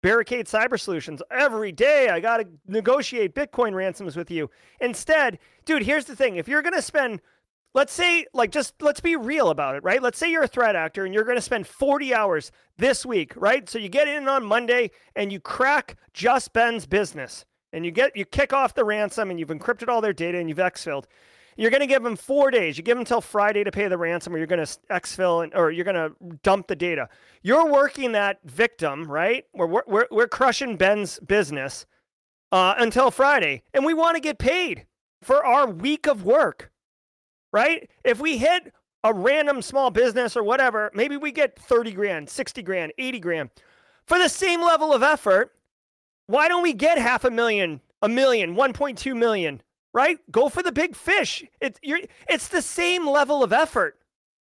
[0.00, 1.20] Barricade Cyber Solutions.
[1.28, 4.48] Every day I got to negotiate Bitcoin ransoms with you.
[4.80, 6.36] Instead, dude, here's the thing.
[6.36, 7.20] If you're to spend
[7.74, 10.02] let's say like just let's be real about it right?
[10.02, 13.32] Let's say you're a threat actor and you're going to spend 40 hours this week
[13.36, 13.68] right?
[13.68, 18.16] So you get in on monday and you crack just ben's business and you get
[18.16, 21.04] you kick off the ransom and you've encrypted all their data and you've exfilled
[21.58, 22.78] you're going to give them four days.
[22.78, 25.52] You give them until friday to pay the ransom or you're going to exfil and,
[25.54, 26.14] or you're going to
[26.44, 27.08] dump the data.
[27.42, 29.44] You're working that victim right?
[29.52, 31.84] We're, we're, we're crushing ben's business
[32.52, 34.86] uh, until friday and we want to get paid
[35.20, 36.70] for our week of work
[37.52, 37.88] right?
[38.04, 38.72] If we hit
[39.04, 43.50] a random small business or whatever, maybe we get 30 grand, 60 grand, 80 grand.
[44.06, 45.52] For the same level of effort,
[46.26, 50.18] why don't we get half a million, a million, 1.2 million, right?
[50.30, 51.44] Go for the big fish.
[51.60, 53.98] It's you're it's the same level of effort,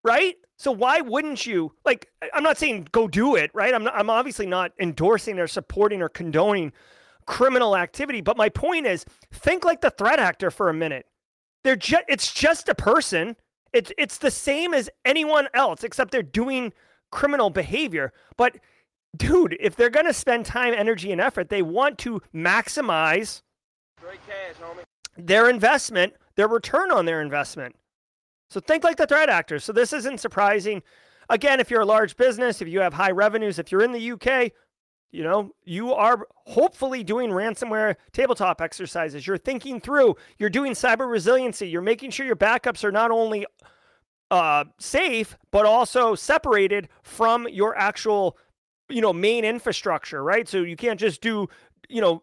[0.05, 0.37] right?
[0.57, 1.73] So why wouldn't you?
[1.85, 3.75] Like I'm not saying go do it, right?
[3.75, 6.73] I'm not, I'm obviously not endorsing or supporting or condoning
[7.27, 11.07] criminal activity, but my point is think like the threat actor for a minute.
[11.65, 13.37] They're just it's just a person.
[13.73, 16.73] It's it's the same as anyone else, except they're doing
[17.11, 18.13] criminal behavior.
[18.37, 18.57] But
[19.17, 23.43] dude, if they're gonna spend time, energy, and effort, they want to maximize
[24.27, 24.55] cash,
[25.17, 27.77] their investment, their return on their investment.
[28.49, 29.65] So think like the threat actors.
[29.65, 30.83] So this isn't surprising.
[31.29, 34.13] Again, if you're a large business, if you have high revenues, if you're in the
[34.13, 34.53] UK,
[35.13, 39.27] you know, you are hopefully doing ransomware tabletop exercises.
[39.27, 43.47] You're thinking through, you're doing cyber resiliency, you're making sure your backups are not only
[44.31, 48.39] uh, safe, but also separated from your actual,
[48.89, 50.49] you know, main infrastructure, right?
[50.49, 51.49] So you can't just do,
[51.89, 52.23] you know,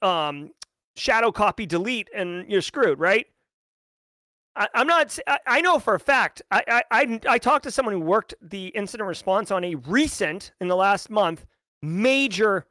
[0.00, 0.50] um,
[0.94, 3.26] shadow copy delete and you're screwed, right?
[4.54, 5.16] I, am not.
[5.46, 6.42] I, know for a fact.
[6.50, 10.66] I I I talked to someone who worked the incident response on a recent in
[10.66, 11.46] the last month
[11.82, 12.66] major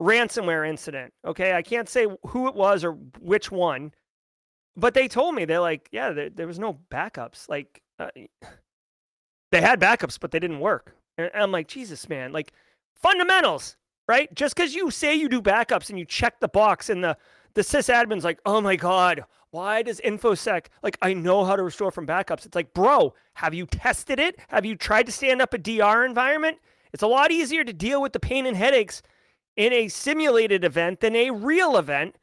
[0.00, 1.12] ransomware incident.
[1.24, 3.92] Okay, I can't say who it was or which one,
[4.76, 7.48] but they told me they're like, yeah, there, there was no backups.
[7.48, 8.10] Like uh,
[9.50, 10.94] they had backups, but they didn't work.
[11.16, 12.52] And I'm like, Jesus, man, like
[12.94, 13.76] fundamentals,
[14.06, 14.32] right?
[14.34, 17.16] Just because you say you do backups and you check the box, and the
[17.54, 21.90] the sysadmin's like, oh my god, why does infosec like I know how to restore
[21.90, 22.46] from backups?
[22.46, 24.38] It's like, bro, have you tested it?
[24.48, 26.58] Have you tried to stand up a DR environment?
[26.92, 29.02] It's a lot easier to deal with the pain and headaches
[29.56, 32.16] in a simulated event than a real event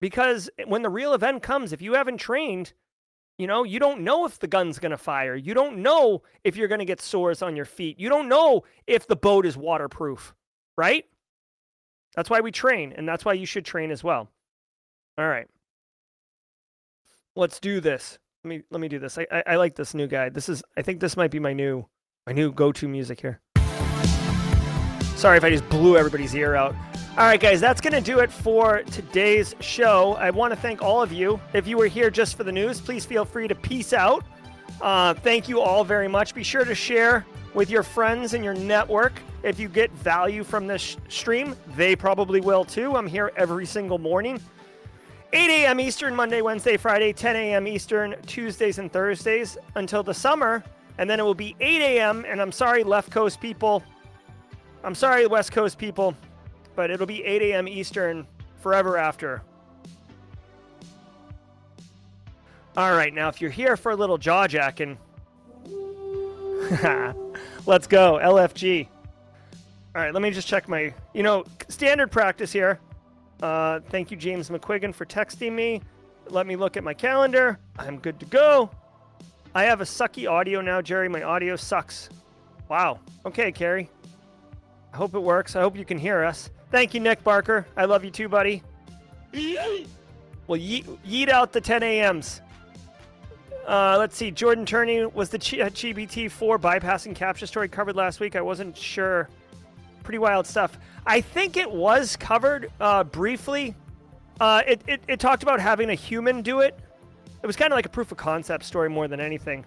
[0.00, 2.72] because when the real event comes, if you haven't trained,
[3.38, 5.36] you know, you don't know if the gun's going to fire.
[5.36, 7.98] You don't know if you're going to get sores on your feet.
[7.98, 10.34] You don't know if the boat is waterproof,
[10.76, 11.04] right?
[12.16, 14.28] That's why we train, and that's why you should train as well.
[15.18, 15.46] All right.
[17.34, 18.18] Let's do this.
[18.44, 19.18] Let me let me do this.
[19.18, 20.28] I, I, I like this new guy.
[20.28, 21.86] This is I think this might be my new
[22.26, 23.40] my new go-to music here.
[25.16, 26.74] Sorry if I just blew everybody's ear out.
[27.18, 30.14] All right, guys, that's going to do it for today's show.
[30.14, 31.40] I want to thank all of you.
[31.52, 34.24] If you were here just for the news, please feel free to peace out.
[34.80, 36.34] Uh, thank you all very much.
[36.34, 39.12] Be sure to share with your friends and your network.
[39.42, 42.96] If you get value from this stream, they probably will too.
[42.96, 44.40] I'm here every single morning.
[45.32, 45.80] 8 a.m.
[45.80, 47.66] Eastern, Monday, Wednesday, Friday, 10 a.m.
[47.66, 50.62] Eastern, Tuesdays and Thursdays until the summer.
[51.02, 52.24] And then it will be 8 a.m.
[52.26, 53.82] And I'm sorry, left coast people.
[54.84, 56.16] I'm sorry, West Coast people
[56.74, 57.68] but it'll be 8 a.m.
[57.68, 58.26] Eastern
[58.60, 59.42] forever after.
[62.76, 64.96] All right, now if you're here for a little jaw jacking,
[67.66, 68.88] let's go, LFG.
[69.94, 72.80] All right, let me just check my, you know, standard practice here.
[73.42, 75.82] Uh, thank you, James McQuiggan, for texting me.
[76.28, 77.58] Let me look at my calendar.
[77.78, 78.70] I'm good to go.
[79.54, 81.08] I have a sucky audio now, Jerry.
[81.08, 82.08] My audio sucks.
[82.68, 83.00] Wow.
[83.26, 83.90] Okay, Carrie.
[84.92, 85.56] I hope it works.
[85.56, 86.50] I hope you can hear us.
[86.70, 87.66] Thank you, Nick Barker.
[87.76, 88.62] I love you too, buddy.
[90.46, 92.40] Well, yeet, yeet out the 10 a.m.s.
[93.66, 94.30] Uh, let's see.
[94.30, 98.36] Jordan Turney was the Ch- GPT 4 bypassing CAPTCHA story covered last week.
[98.36, 99.28] I wasn't sure.
[100.02, 100.78] Pretty wild stuff.
[101.06, 103.74] I think it was covered uh, briefly.
[104.40, 106.76] Uh, it, it, it talked about having a human do it.
[107.42, 109.64] It was kind of like a proof of concept story more than anything.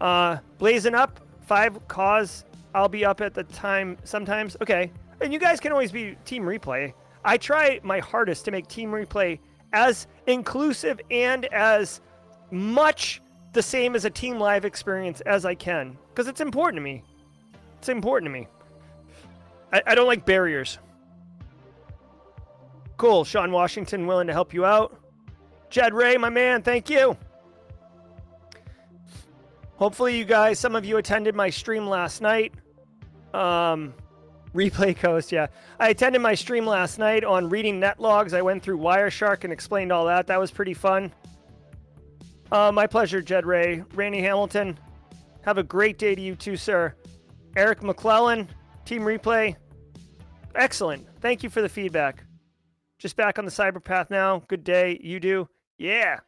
[0.00, 2.44] Uh, blazing up, five cause.
[2.74, 4.56] I'll be up at the time sometimes.
[4.62, 4.90] Okay.
[5.20, 6.92] And you guys can always be team replay.
[7.24, 9.38] I try my hardest to make team replay
[9.72, 12.00] as inclusive and as
[12.50, 13.20] much
[13.52, 17.02] the same as a team live experience as I can because it's important to me.
[17.78, 18.46] It's important to me.
[19.72, 20.78] I, I don't like barriers.
[22.96, 23.24] Cool.
[23.24, 25.00] Sean Washington willing to help you out.
[25.70, 27.16] Jed Ray, my man, thank you.
[29.76, 32.52] Hopefully, you guys, some of you attended my stream last night.
[33.32, 33.94] Um,
[34.54, 35.46] Replay Coast, yeah.
[35.78, 38.34] I attended my stream last night on reading net logs.
[38.34, 40.26] I went through Wireshark and explained all that.
[40.26, 41.12] That was pretty fun.
[42.50, 43.84] Uh, my pleasure, Jed Ray.
[43.94, 44.78] Randy Hamilton,
[45.42, 46.94] have a great day to you too, sir.
[47.56, 48.48] Eric McClellan,
[48.84, 49.54] Team Replay.
[50.54, 51.06] Excellent.
[51.20, 52.24] Thank you for the feedback.
[52.98, 54.42] Just back on the cyber path now.
[54.48, 54.98] Good day.
[55.00, 55.48] You do?
[55.78, 56.18] Yeah.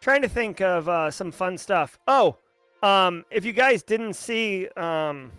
[0.00, 1.98] Trying to think of uh, some fun stuff.
[2.06, 2.36] Oh,
[2.82, 5.32] um, if you guys didn't see, um,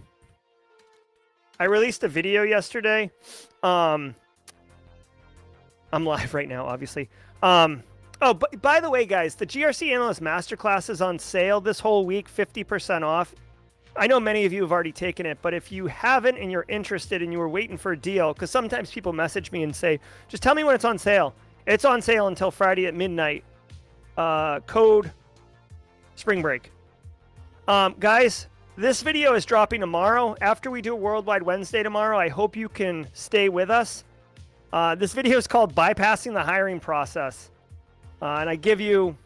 [1.60, 3.12] I released a video yesterday.
[3.64, 4.16] Um,
[5.94, 7.10] I'm live right now, obviously.
[7.44, 7.84] Um,
[8.22, 12.06] oh, but by the way, guys, the GRC Analyst Masterclass is on sale this whole
[12.06, 13.34] week, 50% off.
[13.96, 16.66] I know many of you have already taken it, but if you haven't and you're
[16.68, 20.00] interested and you were waiting for a deal, because sometimes people message me and say,
[20.28, 21.34] just tell me when it's on sale.
[21.68, 23.44] It's on sale until Friday at midnight.
[24.18, 25.12] Uh, code
[26.16, 26.72] spring break.
[27.68, 28.48] Um, guys,
[28.78, 30.34] this video is dropping tomorrow.
[30.40, 34.06] After we do a Worldwide Wednesday tomorrow, I hope you can stay with us.
[34.72, 37.52] Uh, this video is called Bypassing the Hiring Process.
[38.22, 39.18] Uh, and I give you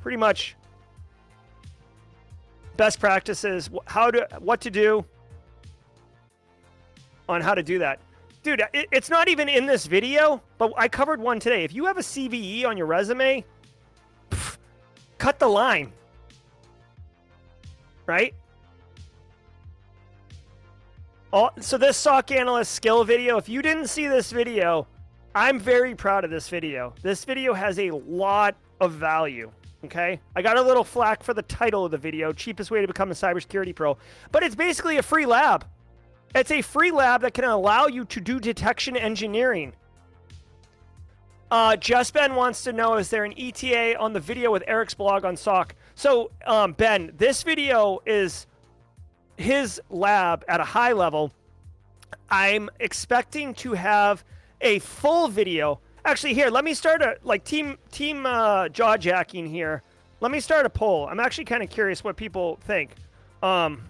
[0.00, 0.54] pretty much
[2.76, 5.04] best practices, how to, what to do
[7.28, 7.98] on how to do that.
[8.44, 11.64] Dude, it, it's not even in this video, but I covered one today.
[11.64, 13.44] If you have a CVE on your resume,
[14.30, 14.58] pff,
[15.18, 15.92] cut the line
[18.06, 18.34] right?
[21.32, 24.86] All, so this SOC analyst skill video, if you didn't see this video,
[25.34, 26.94] I'm very proud of this video.
[27.02, 29.50] This video has a lot of value.
[29.84, 32.86] Okay, I got a little flack for the title of the video, cheapest way to
[32.86, 33.98] become a cybersecurity pro,
[34.32, 35.66] but it's basically a free lab.
[36.34, 39.72] It's a free lab that can allow you to do detection engineering.
[41.50, 44.94] Uh, Just Ben wants to know: Is there an ETA on the video with Eric's
[44.94, 45.74] blog on SOC?
[45.94, 48.46] So, um, Ben, this video is
[49.36, 51.32] his lab at a high level.
[52.28, 54.24] I'm expecting to have
[54.60, 55.80] a full video.
[56.04, 59.82] Actually, here, let me start a like team team uh, jaw jacking here.
[60.20, 61.06] Let me start a poll.
[61.06, 62.90] I'm actually kind of curious what people think.
[63.42, 63.82] Um,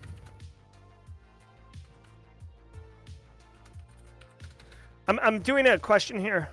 [5.07, 6.49] I'm I'm doing a question here.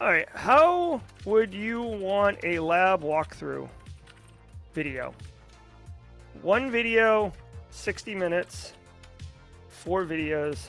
[0.00, 3.68] All right, how would you want a lab walkthrough
[4.72, 5.14] video?
[6.42, 7.32] One video,
[7.70, 8.72] 60 minutes.
[9.68, 10.68] Four videos,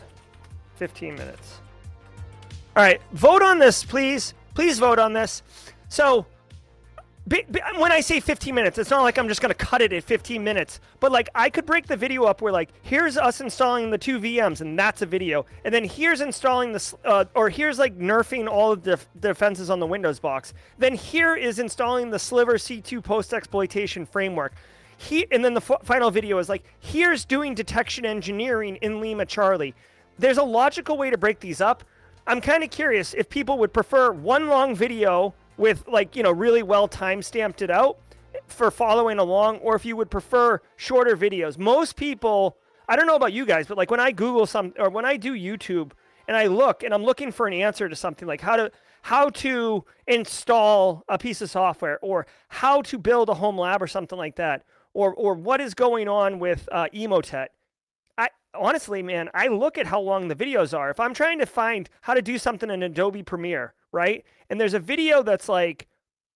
[0.75, 1.59] 15 minutes.
[2.75, 4.33] All right, vote on this, please.
[4.53, 5.43] Please vote on this.
[5.89, 6.25] So,
[7.27, 10.03] when I say 15 minutes, it's not like I'm just going to cut it at
[10.03, 10.79] 15 minutes.
[10.99, 14.19] But like, I could break the video up where like, here's us installing the two
[14.19, 18.49] VMs, and that's a video, and then here's installing the, uh, or here's like nerfing
[18.49, 20.53] all of the defenses on the Windows box.
[20.79, 24.53] Then here is installing the Sliver C2 post exploitation framework.
[24.97, 29.73] He, and then the f- final video is like, here's doing detection engineering in LimaCharlie.
[30.19, 31.83] There's a logical way to break these up.
[32.27, 36.31] I'm kind of curious if people would prefer one long video with like you know
[36.31, 37.99] really well time stamped it out
[38.47, 42.57] for following along or if you would prefer shorter videos most people
[42.89, 45.15] i don't know about you guys but like when i google some or when i
[45.15, 45.91] do youtube
[46.27, 48.71] and i look and i'm looking for an answer to something like how to
[49.03, 53.87] how to install a piece of software or how to build a home lab or
[53.87, 54.63] something like that
[54.95, 57.47] or or what is going on with uh, emotet
[58.17, 60.91] I honestly, man, I look at how long the videos are.
[60.91, 64.23] If I'm trying to find how to do something in Adobe Premiere, right?
[64.49, 65.87] And there's a video that's like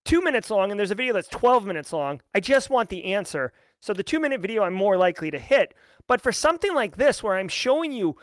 [0.04, 2.22] two minutes long and there's a video that's 12 minutes long.
[2.34, 3.52] I just want the answer.
[3.82, 5.74] So the two minute video I'm more likely to hit.
[6.08, 8.16] But for something like this, where I'm showing you,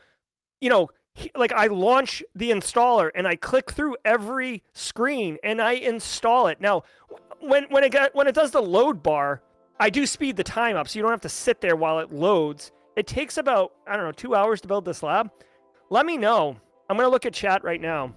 [0.60, 0.88] you know,
[1.34, 6.60] like I launch the installer and I click through every screen and I install it.
[6.60, 6.84] Now,
[7.40, 9.42] when when it got when it does the load bar,
[9.78, 12.12] I do speed the time up so you don't have to sit there while it
[12.12, 12.72] loads.
[12.94, 15.30] It takes about, I don't know, two hours to build this lab.
[15.90, 16.56] Let me know.
[16.88, 18.14] I'm to look at chat right now.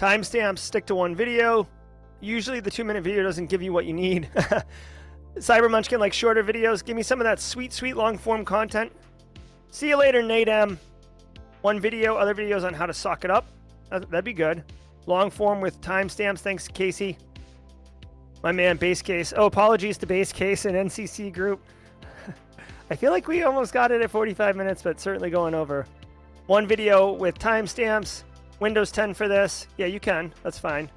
[0.00, 1.68] Timestamps stick to one video.
[2.22, 4.30] Usually the two minute video doesn't give you what you need.
[5.36, 6.82] Cyber Munchkin like shorter videos.
[6.82, 8.92] Give me some of that sweet, sweet long form content.
[9.68, 10.80] See you later, Nate M.
[11.60, 13.48] One video, other videos on how to sock it up.
[13.92, 14.64] Uh, that'd be good.
[15.04, 16.38] Long form with timestamps.
[16.38, 17.18] Thanks, Casey.
[18.42, 19.34] My man, Base Case.
[19.36, 21.62] Oh, apologies to Base Case and NCC Group.
[22.90, 25.84] I feel like we almost got it at 45 minutes, but certainly going over.
[26.46, 28.22] One video with timestamps,
[28.60, 29.66] Windows 10 for this.
[29.76, 30.32] Yeah, you can.
[30.42, 30.90] That's fine.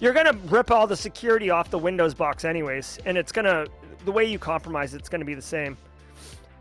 [0.00, 3.44] You're going to rip all the security off the Windows box, anyways, and it's going
[3.44, 3.66] to,
[4.04, 5.76] the way you compromise it's going to be the same.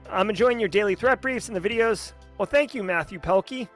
[0.10, 2.14] I'm enjoying your daily threat briefs and the videos.
[2.38, 3.68] Well, thank you, Matthew Pelkey.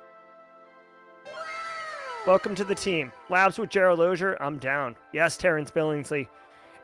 [2.25, 3.11] Welcome to the team.
[3.29, 4.95] Labs with Gerald Lozier, I'm down.
[5.11, 6.27] Yes, Terrence Billingsley.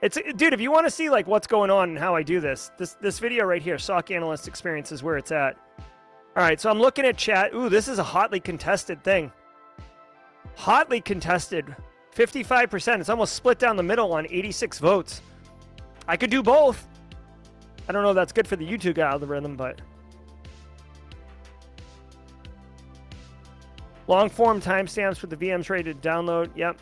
[0.01, 2.39] It's dude, if you want to see like what's going on and how I do
[2.39, 5.57] this, this this video right here, SOC Analyst Experience is where it's at.
[6.36, 7.53] All right, so I'm looking at chat.
[7.53, 9.32] Ooh, this is a hotly contested thing.
[10.55, 11.75] Hotly contested.
[12.15, 12.99] 55%.
[12.99, 15.21] It's almost split down the middle on 86 votes.
[16.07, 16.85] I could do both.
[17.87, 19.79] I don't know if that's good for the YouTube algorithm, but
[24.07, 26.49] long form timestamps for the VMs ready to download.
[26.55, 26.77] Yep.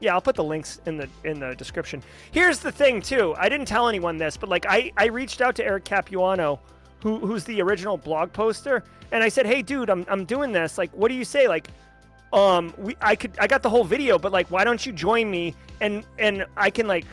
[0.00, 2.02] Yeah, I'll put the links in the in the description.
[2.32, 3.34] Here's the thing too.
[3.38, 6.60] I didn't tell anyone this, but like I I reached out to Eric Capuano,
[7.02, 10.76] who who's the original blog poster, and I said, "Hey dude, I'm I'm doing this.
[10.76, 11.48] Like what do you say?
[11.48, 11.68] Like
[12.32, 15.30] um we I could I got the whole video, but like why don't you join
[15.30, 17.06] me and and I can like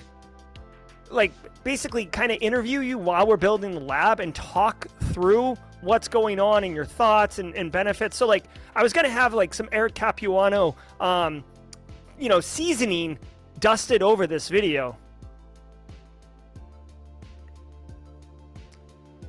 [1.10, 1.32] like
[1.64, 6.40] basically kind of interview you while we're building the lab and talk through what's going
[6.40, 8.18] on and your thoughts and, and benefits.
[8.18, 8.46] So like
[8.76, 11.44] I was gonna have like some Eric Capuano um
[12.20, 13.18] you know, seasoning
[13.60, 14.98] dusted over this video.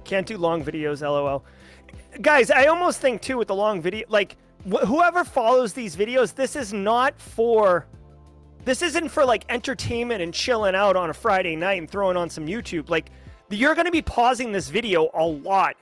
[0.05, 1.45] Can't do long videos, lol.
[2.21, 4.37] Guys, I almost think too with the long video, like
[4.71, 7.87] wh- whoever follows these videos, this is not for.
[8.65, 12.31] This isn't for like entertainment and chilling out on a Friday night and throwing on
[12.31, 12.89] some YouTube.
[12.89, 13.11] Like,
[13.51, 15.77] you're going to be pausing this video a lot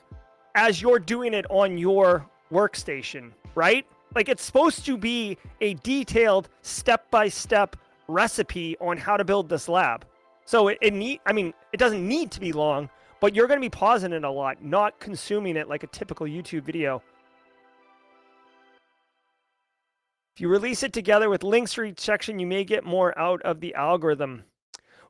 [0.54, 3.86] as you're doing it on your workstation, right?
[4.14, 7.76] Like it's supposed to be a detailed step by step
[8.08, 10.04] recipe on how to build this lab.
[10.44, 13.60] So it, it need I mean, it doesn't need to be long, but you're gonna
[13.60, 17.02] be pausing it a lot, not consuming it like a typical YouTube video.
[20.34, 23.42] If you release it together with links for each section, you may get more out
[23.42, 24.44] of the algorithm.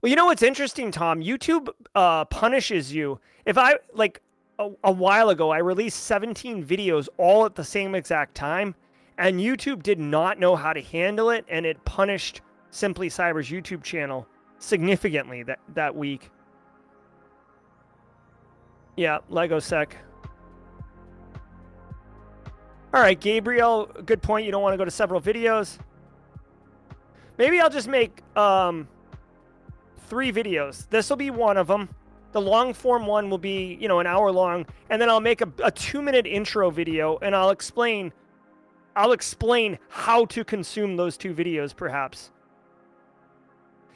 [0.00, 1.20] Well, you know what's interesting, Tom?
[1.20, 3.20] YouTube uh, punishes you.
[3.46, 4.20] If I like
[4.58, 8.74] a, a while ago, I released 17 videos all at the same exact time
[9.18, 13.82] and YouTube did not know how to handle it, and it punished Simply Cyber's YouTube
[13.82, 14.26] channel
[14.58, 16.30] significantly that, that week.
[18.96, 19.96] Yeah, Lego Sec.
[22.94, 24.44] All right, Gabriel, good point.
[24.44, 25.78] You don't want to go to several videos.
[27.38, 28.86] Maybe I'll just make um,
[30.08, 30.86] three videos.
[30.90, 31.88] This will be one of them.
[32.32, 35.40] The long form one will be, you know, an hour long, and then I'll make
[35.40, 38.12] a, a two minute intro video, and I'll explain
[38.94, 42.30] I'll explain how to consume those two videos, perhaps.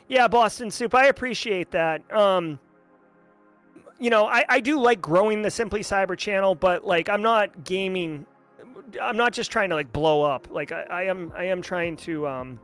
[0.09, 2.01] Yeah, Boston Soup, I appreciate that.
[2.11, 2.59] Um,
[3.99, 7.65] you know, I, I do like growing the Simply Cyber channel, but like I'm not
[7.65, 8.25] gaming
[9.01, 10.49] I'm not just trying to like blow up.
[10.51, 12.61] Like I, I am I am trying to um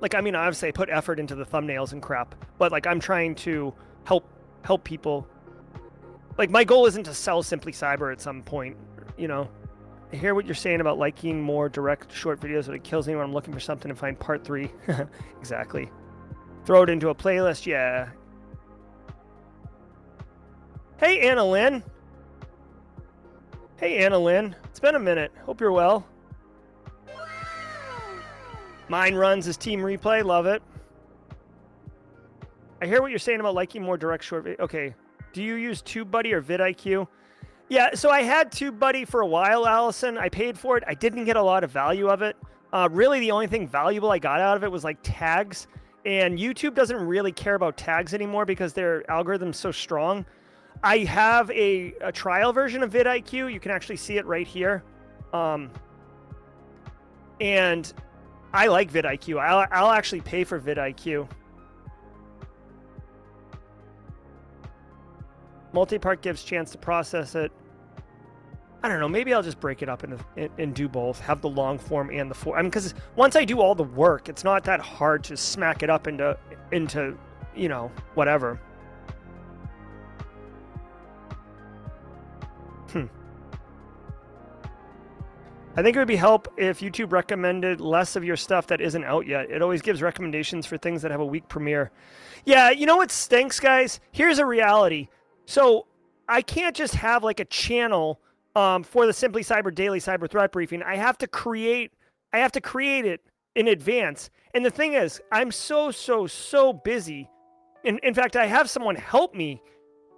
[0.00, 3.34] like I mean obviously put effort into the thumbnails and crap, but like I'm trying
[3.36, 3.74] to
[4.04, 4.28] help
[4.62, 5.26] help people.
[6.38, 8.76] Like my goal isn't to sell Simply Cyber at some point,
[9.16, 9.48] you know.
[10.12, 13.14] I hear what you're saying about liking more direct short videos, but it kills me
[13.14, 14.70] when I'm looking for something to find part three.
[15.38, 15.88] exactly.
[16.64, 18.08] Throw it into a playlist, yeah.
[20.98, 21.82] Hey Anna Lynn.
[23.80, 24.54] Hey Anna Lynn.
[24.64, 25.32] It's been a minute.
[25.46, 26.06] Hope you're well.
[28.90, 30.22] Mine runs as team replay.
[30.22, 30.62] Love it.
[32.82, 34.62] I hear what you're saying about liking more direct short video.
[34.62, 34.94] Okay.
[35.32, 37.08] Do you use TubeBuddy or vidIQ?
[37.70, 40.18] Yeah, so I had TubeBuddy for a while, Allison.
[40.18, 40.84] I paid for it.
[40.86, 42.36] I didn't get a lot of value of it.
[42.74, 45.68] Uh, really, the only thing valuable I got out of it was like tags.
[46.04, 50.26] And YouTube doesn't really care about tags anymore because their algorithm's so strong.
[50.82, 53.52] I have a, a trial version of vidIQ.
[53.52, 54.82] You can actually see it right here.
[55.32, 55.70] Um,
[57.40, 57.92] and
[58.52, 59.40] I like vidIQ.
[59.40, 61.28] I'll, I'll actually pay for vidIQ.
[65.72, 67.52] Multi-part gives chance to process it.
[68.82, 69.08] I don't know.
[69.08, 70.18] Maybe I'll just break it up and,
[70.58, 71.20] and, do both.
[71.20, 72.58] Have the long form and the form.
[72.58, 75.82] I mean, because once I do all the work, it's not that hard to smack
[75.82, 76.36] it up into
[76.72, 77.16] into
[77.54, 78.58] you know whatever.
[85.80, 89.02] I think it would be help if YouTube recommended less of your stuff that isn't
[89.02, 89.50] out yet.
[89.50, 91.90] It always gives recommendations for things that have a weak premiere.
[92.44, 93.98] Yeah, you know what stinks, guys?
[94.12, 95.08] Here's a reality.
[95.46, 95.86] So
[96.28, 98.20] I can't just have like a channel
[98.54, 100.82] um, for the Simply Cyber Daily Cyber Threat Briefing.
[100.82, 101.92] I have to create.
[102.30, 103.22] I have to create it
[103.54, 104.28] in advance.
[104.52, 107.30] And the thing is, I'm so so so busy.
[107.84, 109.62] In in fact, I have someone help me,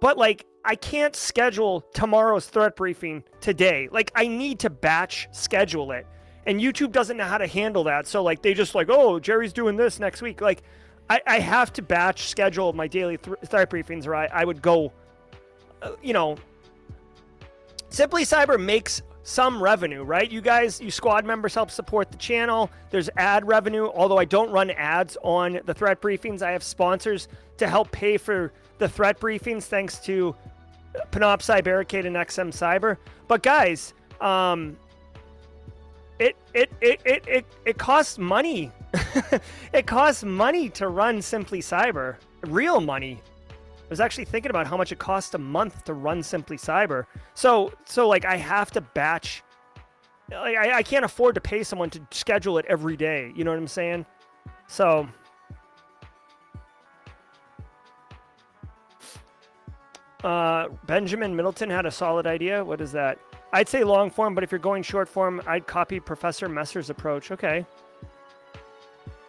[0.01, 3.89] but like I can't schedule tomorrow's threat briefing today.
[3.91, 6.07] Like I need to batch schedule it.
[6.45, 8.07] And YouTube doesn't know how to handle that.
[8.07, 10.41] So like they just like, oh, Jerry's doing this next week.
[10.41, 10.63] Like
[11.09, 14.61] I, I have to batch schedule my daily th- threat briefings or I, I would
[14.61, 14.93] go,
[15.81, 16.37] uh, you know,
[17.89, 20.29] Simply Cyber makes some revenue, right?
[20.29, 22.69] You guys, you squad members help support the channel.
[22.89, 26.41] There's ad revenue, although I don't run ads on the threat briefings.
[26.41, 30.35] I have sponsors to help pay for the threat briefings thanks to
[31.11, 32.97] Panoptcy, Barricade, and XM Cyber.
[33.27, 34.77] But guys, um,
[36.19, 38.71] it it it it it, it costs money.
[39.73, 43.21] it costs money to run Simply Cyber, real money
[43.83, 47.05] I was actually thinking about how much it costs a month to run Simply Cyber.
[47.33, 49.43] So so like I have to batch.
[50.31, 53.31] I, I can't afford to pay someone to schedule it every day.
[53.35, 54.05] You know what I'm saying?
[54.67, 55.07] So.
[60.23, 62.63] Uh, Benjamin Middleton had a solid idea.
[62.63, 63.19] What is that?
[63.51, 67.31] I'd say long form, but if you're going short form, I'd copy Professor Messer's approach.
[67.31, 67.65] Okay.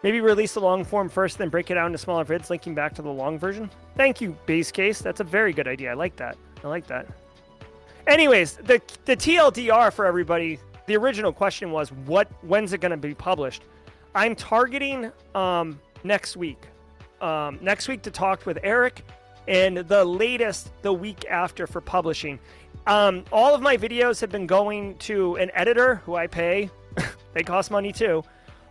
[0.03, 2.93] Maybe release the long form first, then break it out into smaller vids, linking back
[2.95, 3.69] to the long version.
[3.97, 4.99] Thank you, base case.
[4.99, 5.91] That's a very good idea.
[5.91, 6.37] I like that.
[6.63, 7.07] I like that.
[8.07, 10.59] Anyways, the the TLDR for everybody.
[10.85, 12.27] The original question was, what?
[12.43, 13.63] When's it going to be published?
[14.13, 16.67] I'm targeting um, next week.
[17.21, 19.03] Um, next week to talk with Eric,
[19.47, 22.39] and the latest the week after for publishing.
[22.87, 26.69] Um, all of my videos have been going to an editor who I pay.
[27.33, 28.23] they cost money too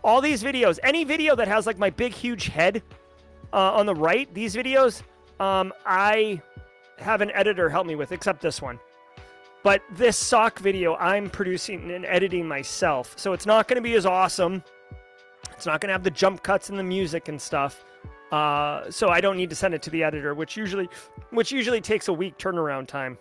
[0.05, 2.83] all these videos, any video that has like my big, huge head
[3.51, 5.01] uh, on the right, these videos,
[5.39, 6.41] um, I
[6.99, 8.79] have an editor help me with, except this one.
[9.63, 13.17] But this SOC video, I'm producing and editing myself.
[13.17, 14.63] So it's not going to be as awesome.
[15.51, 17.83] It's not going to have the jump cuts and the music and stuff.
[18.31, 20.89] Uh, so I don't need to send it to the editor, which usually,
[21.29, 23.17] which usually takes a week turnaround time.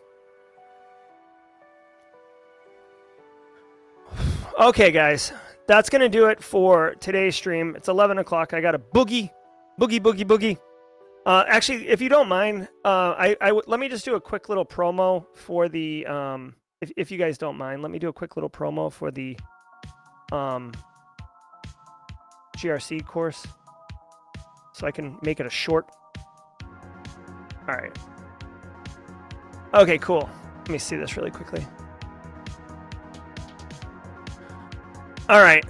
[4.56, 5.32] Okay, guys
[5.66, 7.74] that's to do it for today's stream.
[7.76, 8.52] It's 11 o'clock.
[8.52, 9.30] I got a boogie,
[9.80, 10.58] boogie, boogie, boogie.
[11.26, 14.20] Uh, actually, if you don't mind, uh, I, I w- let me just do a
[14.20, 16.06] quick little promo for the.
[16.06, 19.10] Um, if, if you guys don't mind, let me do a quick little promo for
[19.10, 19.38] the
[20.32, 20.72] um,
[22.58, 23.46] GRC course,
[24.74, 25.88] so I can make it a short.
[27.66, 27.96] All right.
[29.72, 30.28] Okay, cool.
[30.58, 31.64] Let me see this really quickly.
[35.28, 35.64] All right.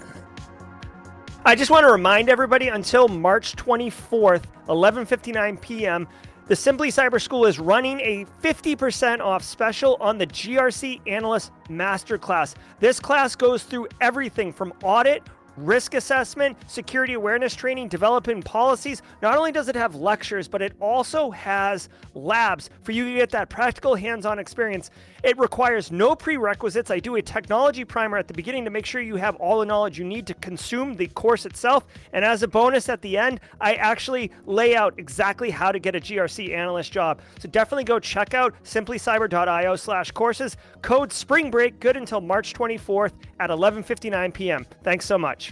[1.45, 6.09] I just want to remind everybody until March 24th, 11:59 p.m.,
[6.47, 12.55] the Simply Cyber School is running a 50% off special on the GRC Analyst Masterclass.
[12.81, 15.23] This class goes through everything from audit,
[15.57, 19.03] risk assessment, security awareness training, developing policies.
[19.23, 23.31] Not only does it have lectures, but it also has labs for you to get
[23.31, 24.91] that practical hands on experience.
[25.23, 26.91] It requires no prerequisites.
[26.91, 29.67] I do a technology primer at the beginning to make sure you have all the
[29.67, 31.87] knowledge you need to consume the course itself.
[32.13, 35.95] And as a bonus at the end, I actually lay out exactly how to get
[35.95, 37.21] a GRC analyst job.
[37.39, 40.57] So definitely go check out simplycyber.io slash courses.
[40.83, 44.67] Code spring break good until March 24th at 11:59 p.m.
[44.83, 45.44] Thanks so much.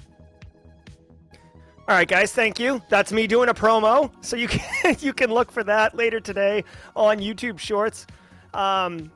[1.89, 2.81] All right, guys, thank you.
[2.89, 6.65] That's me doing a promo, so you can you can look for that later today
[6.95, 8.07] on YouTube Shorts.
[8.55, 9.11] Um,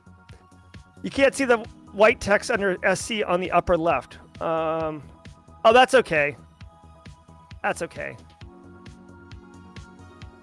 [1.01, 1.59] you can't see the
[1.93, 4.17] white text under SC on the upper left.
[4.41, 5.01] Um,
[5.63, 6.35] oh, that's okay.
[7.63, 8.17] That's okay.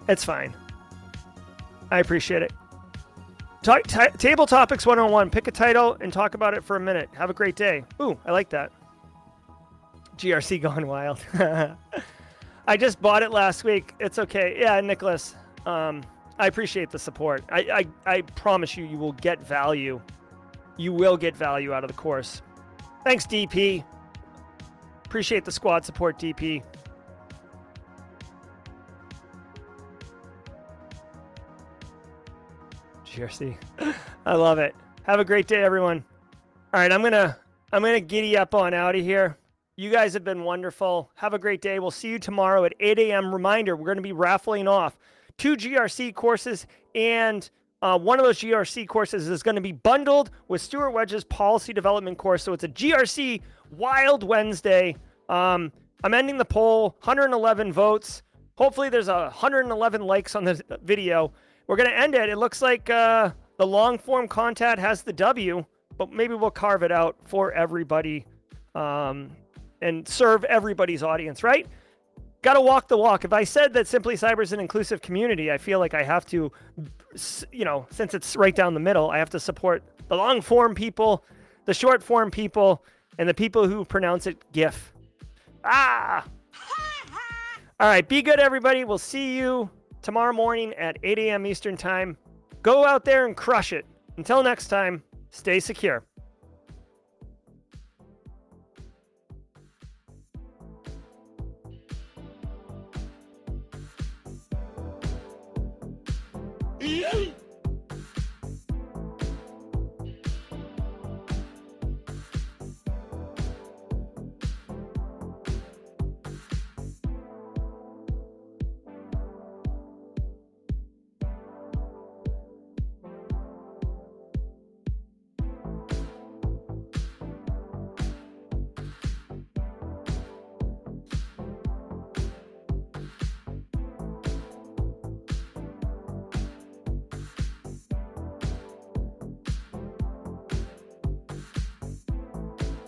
[0.09, 0.55] It's fine.
[1.91, 2.53] I appreciate it.
[3.63, 5.31] Ta- ta- table Topics 101.
[5.31, 7.09] Pick a title and talk about it for a minute.
[7.15, 7.85] Have a great day.
[8.01, 8.73] Ooh, I like that.
[10.17, 11.21] GRC Gone Wild.
[12.67, 13.95] I just bought it last week.
[14.01, 14.57] It's okay.
[14.59, 15.35] Yeah, Nicholas.
[15.67, 16.03] Um,
[16.39, 17.45] I appreciate the support.
[17.51, 20.01] I, I, I promise you, you will get value.
[20.77, 22.43] You will get value out of the course.
[23.05, 23.85] Thanks, DP.
[25.05, 26.63] Appreciate the squad support, DP.
[33.07, 33.57] GRC.
[34.27, 34.75] I love it.
[35.05, 36.05] Have a great day, everyone.
[36.73, 37.37] All right, I'm gonna
[37.73, 39.37] I'm gonna giddy up on out of here.
[39.77, 41.11] You guys have been wonderful.
[41.17, 41.81] Have a great day.
[41.81, 43.35] We'll see you tomorrow at 8 a.m.
[43.35, 44.97] Reminder: we're going to be raffling off
[45.37, 47.51] two GRC courses, and
[47.83, 51.73] uh, one of those GRC courses is going to be bundled with Stuart Wedge's policy
[51.73, 52.45] development course.
[52.45, 53.41] So it's a GRC
[53.73, 54.95] Wild Wednesday.
[55.29, 55.73] Um,
[56.05, 56.97] I'm ending the poll.
[57.03, 58.23] 111 votes.
[58.57, 61.33] Hopefully, there's a 111 likes on this video.
[61.67, 62.29] We're going to end it.
[62.29, 65.65] It looks like uh, the long form content has the W,
[65.99, 68.25] but maybe we'll carve it out for everybody
[68.77, 69.31] um,
[69.81, 71.67] and serve everybody's audience, right?
[72.43, 73.25] Got to walk the walk.
[73.25, 76.27] If I said that Simply Cyber is an inclusive community, I feel like I have
[76.27, 76.53] to,
[77.53, 80.75] you know, since it's right down the middle, I have to support the long form
[80.75, 81.25] people,
[81.65, 82.85] the short form people,
[83.19, 84.93] and the people who pronounce it GIF.
[85.65, 86.25] Ah!
[87.81, 88.85] All right, be good, everybody.
[88.85, 89.71] We'll see you
[90.03, 91.47] tomorrow morning at 8 a.m.
[91.47, 92.17] Eastern Time.
[92.63, 93.87] Go out there and crush it.
[94.17, 96.05] Until next time, stay secure.
[106.85, 107.34] Yay!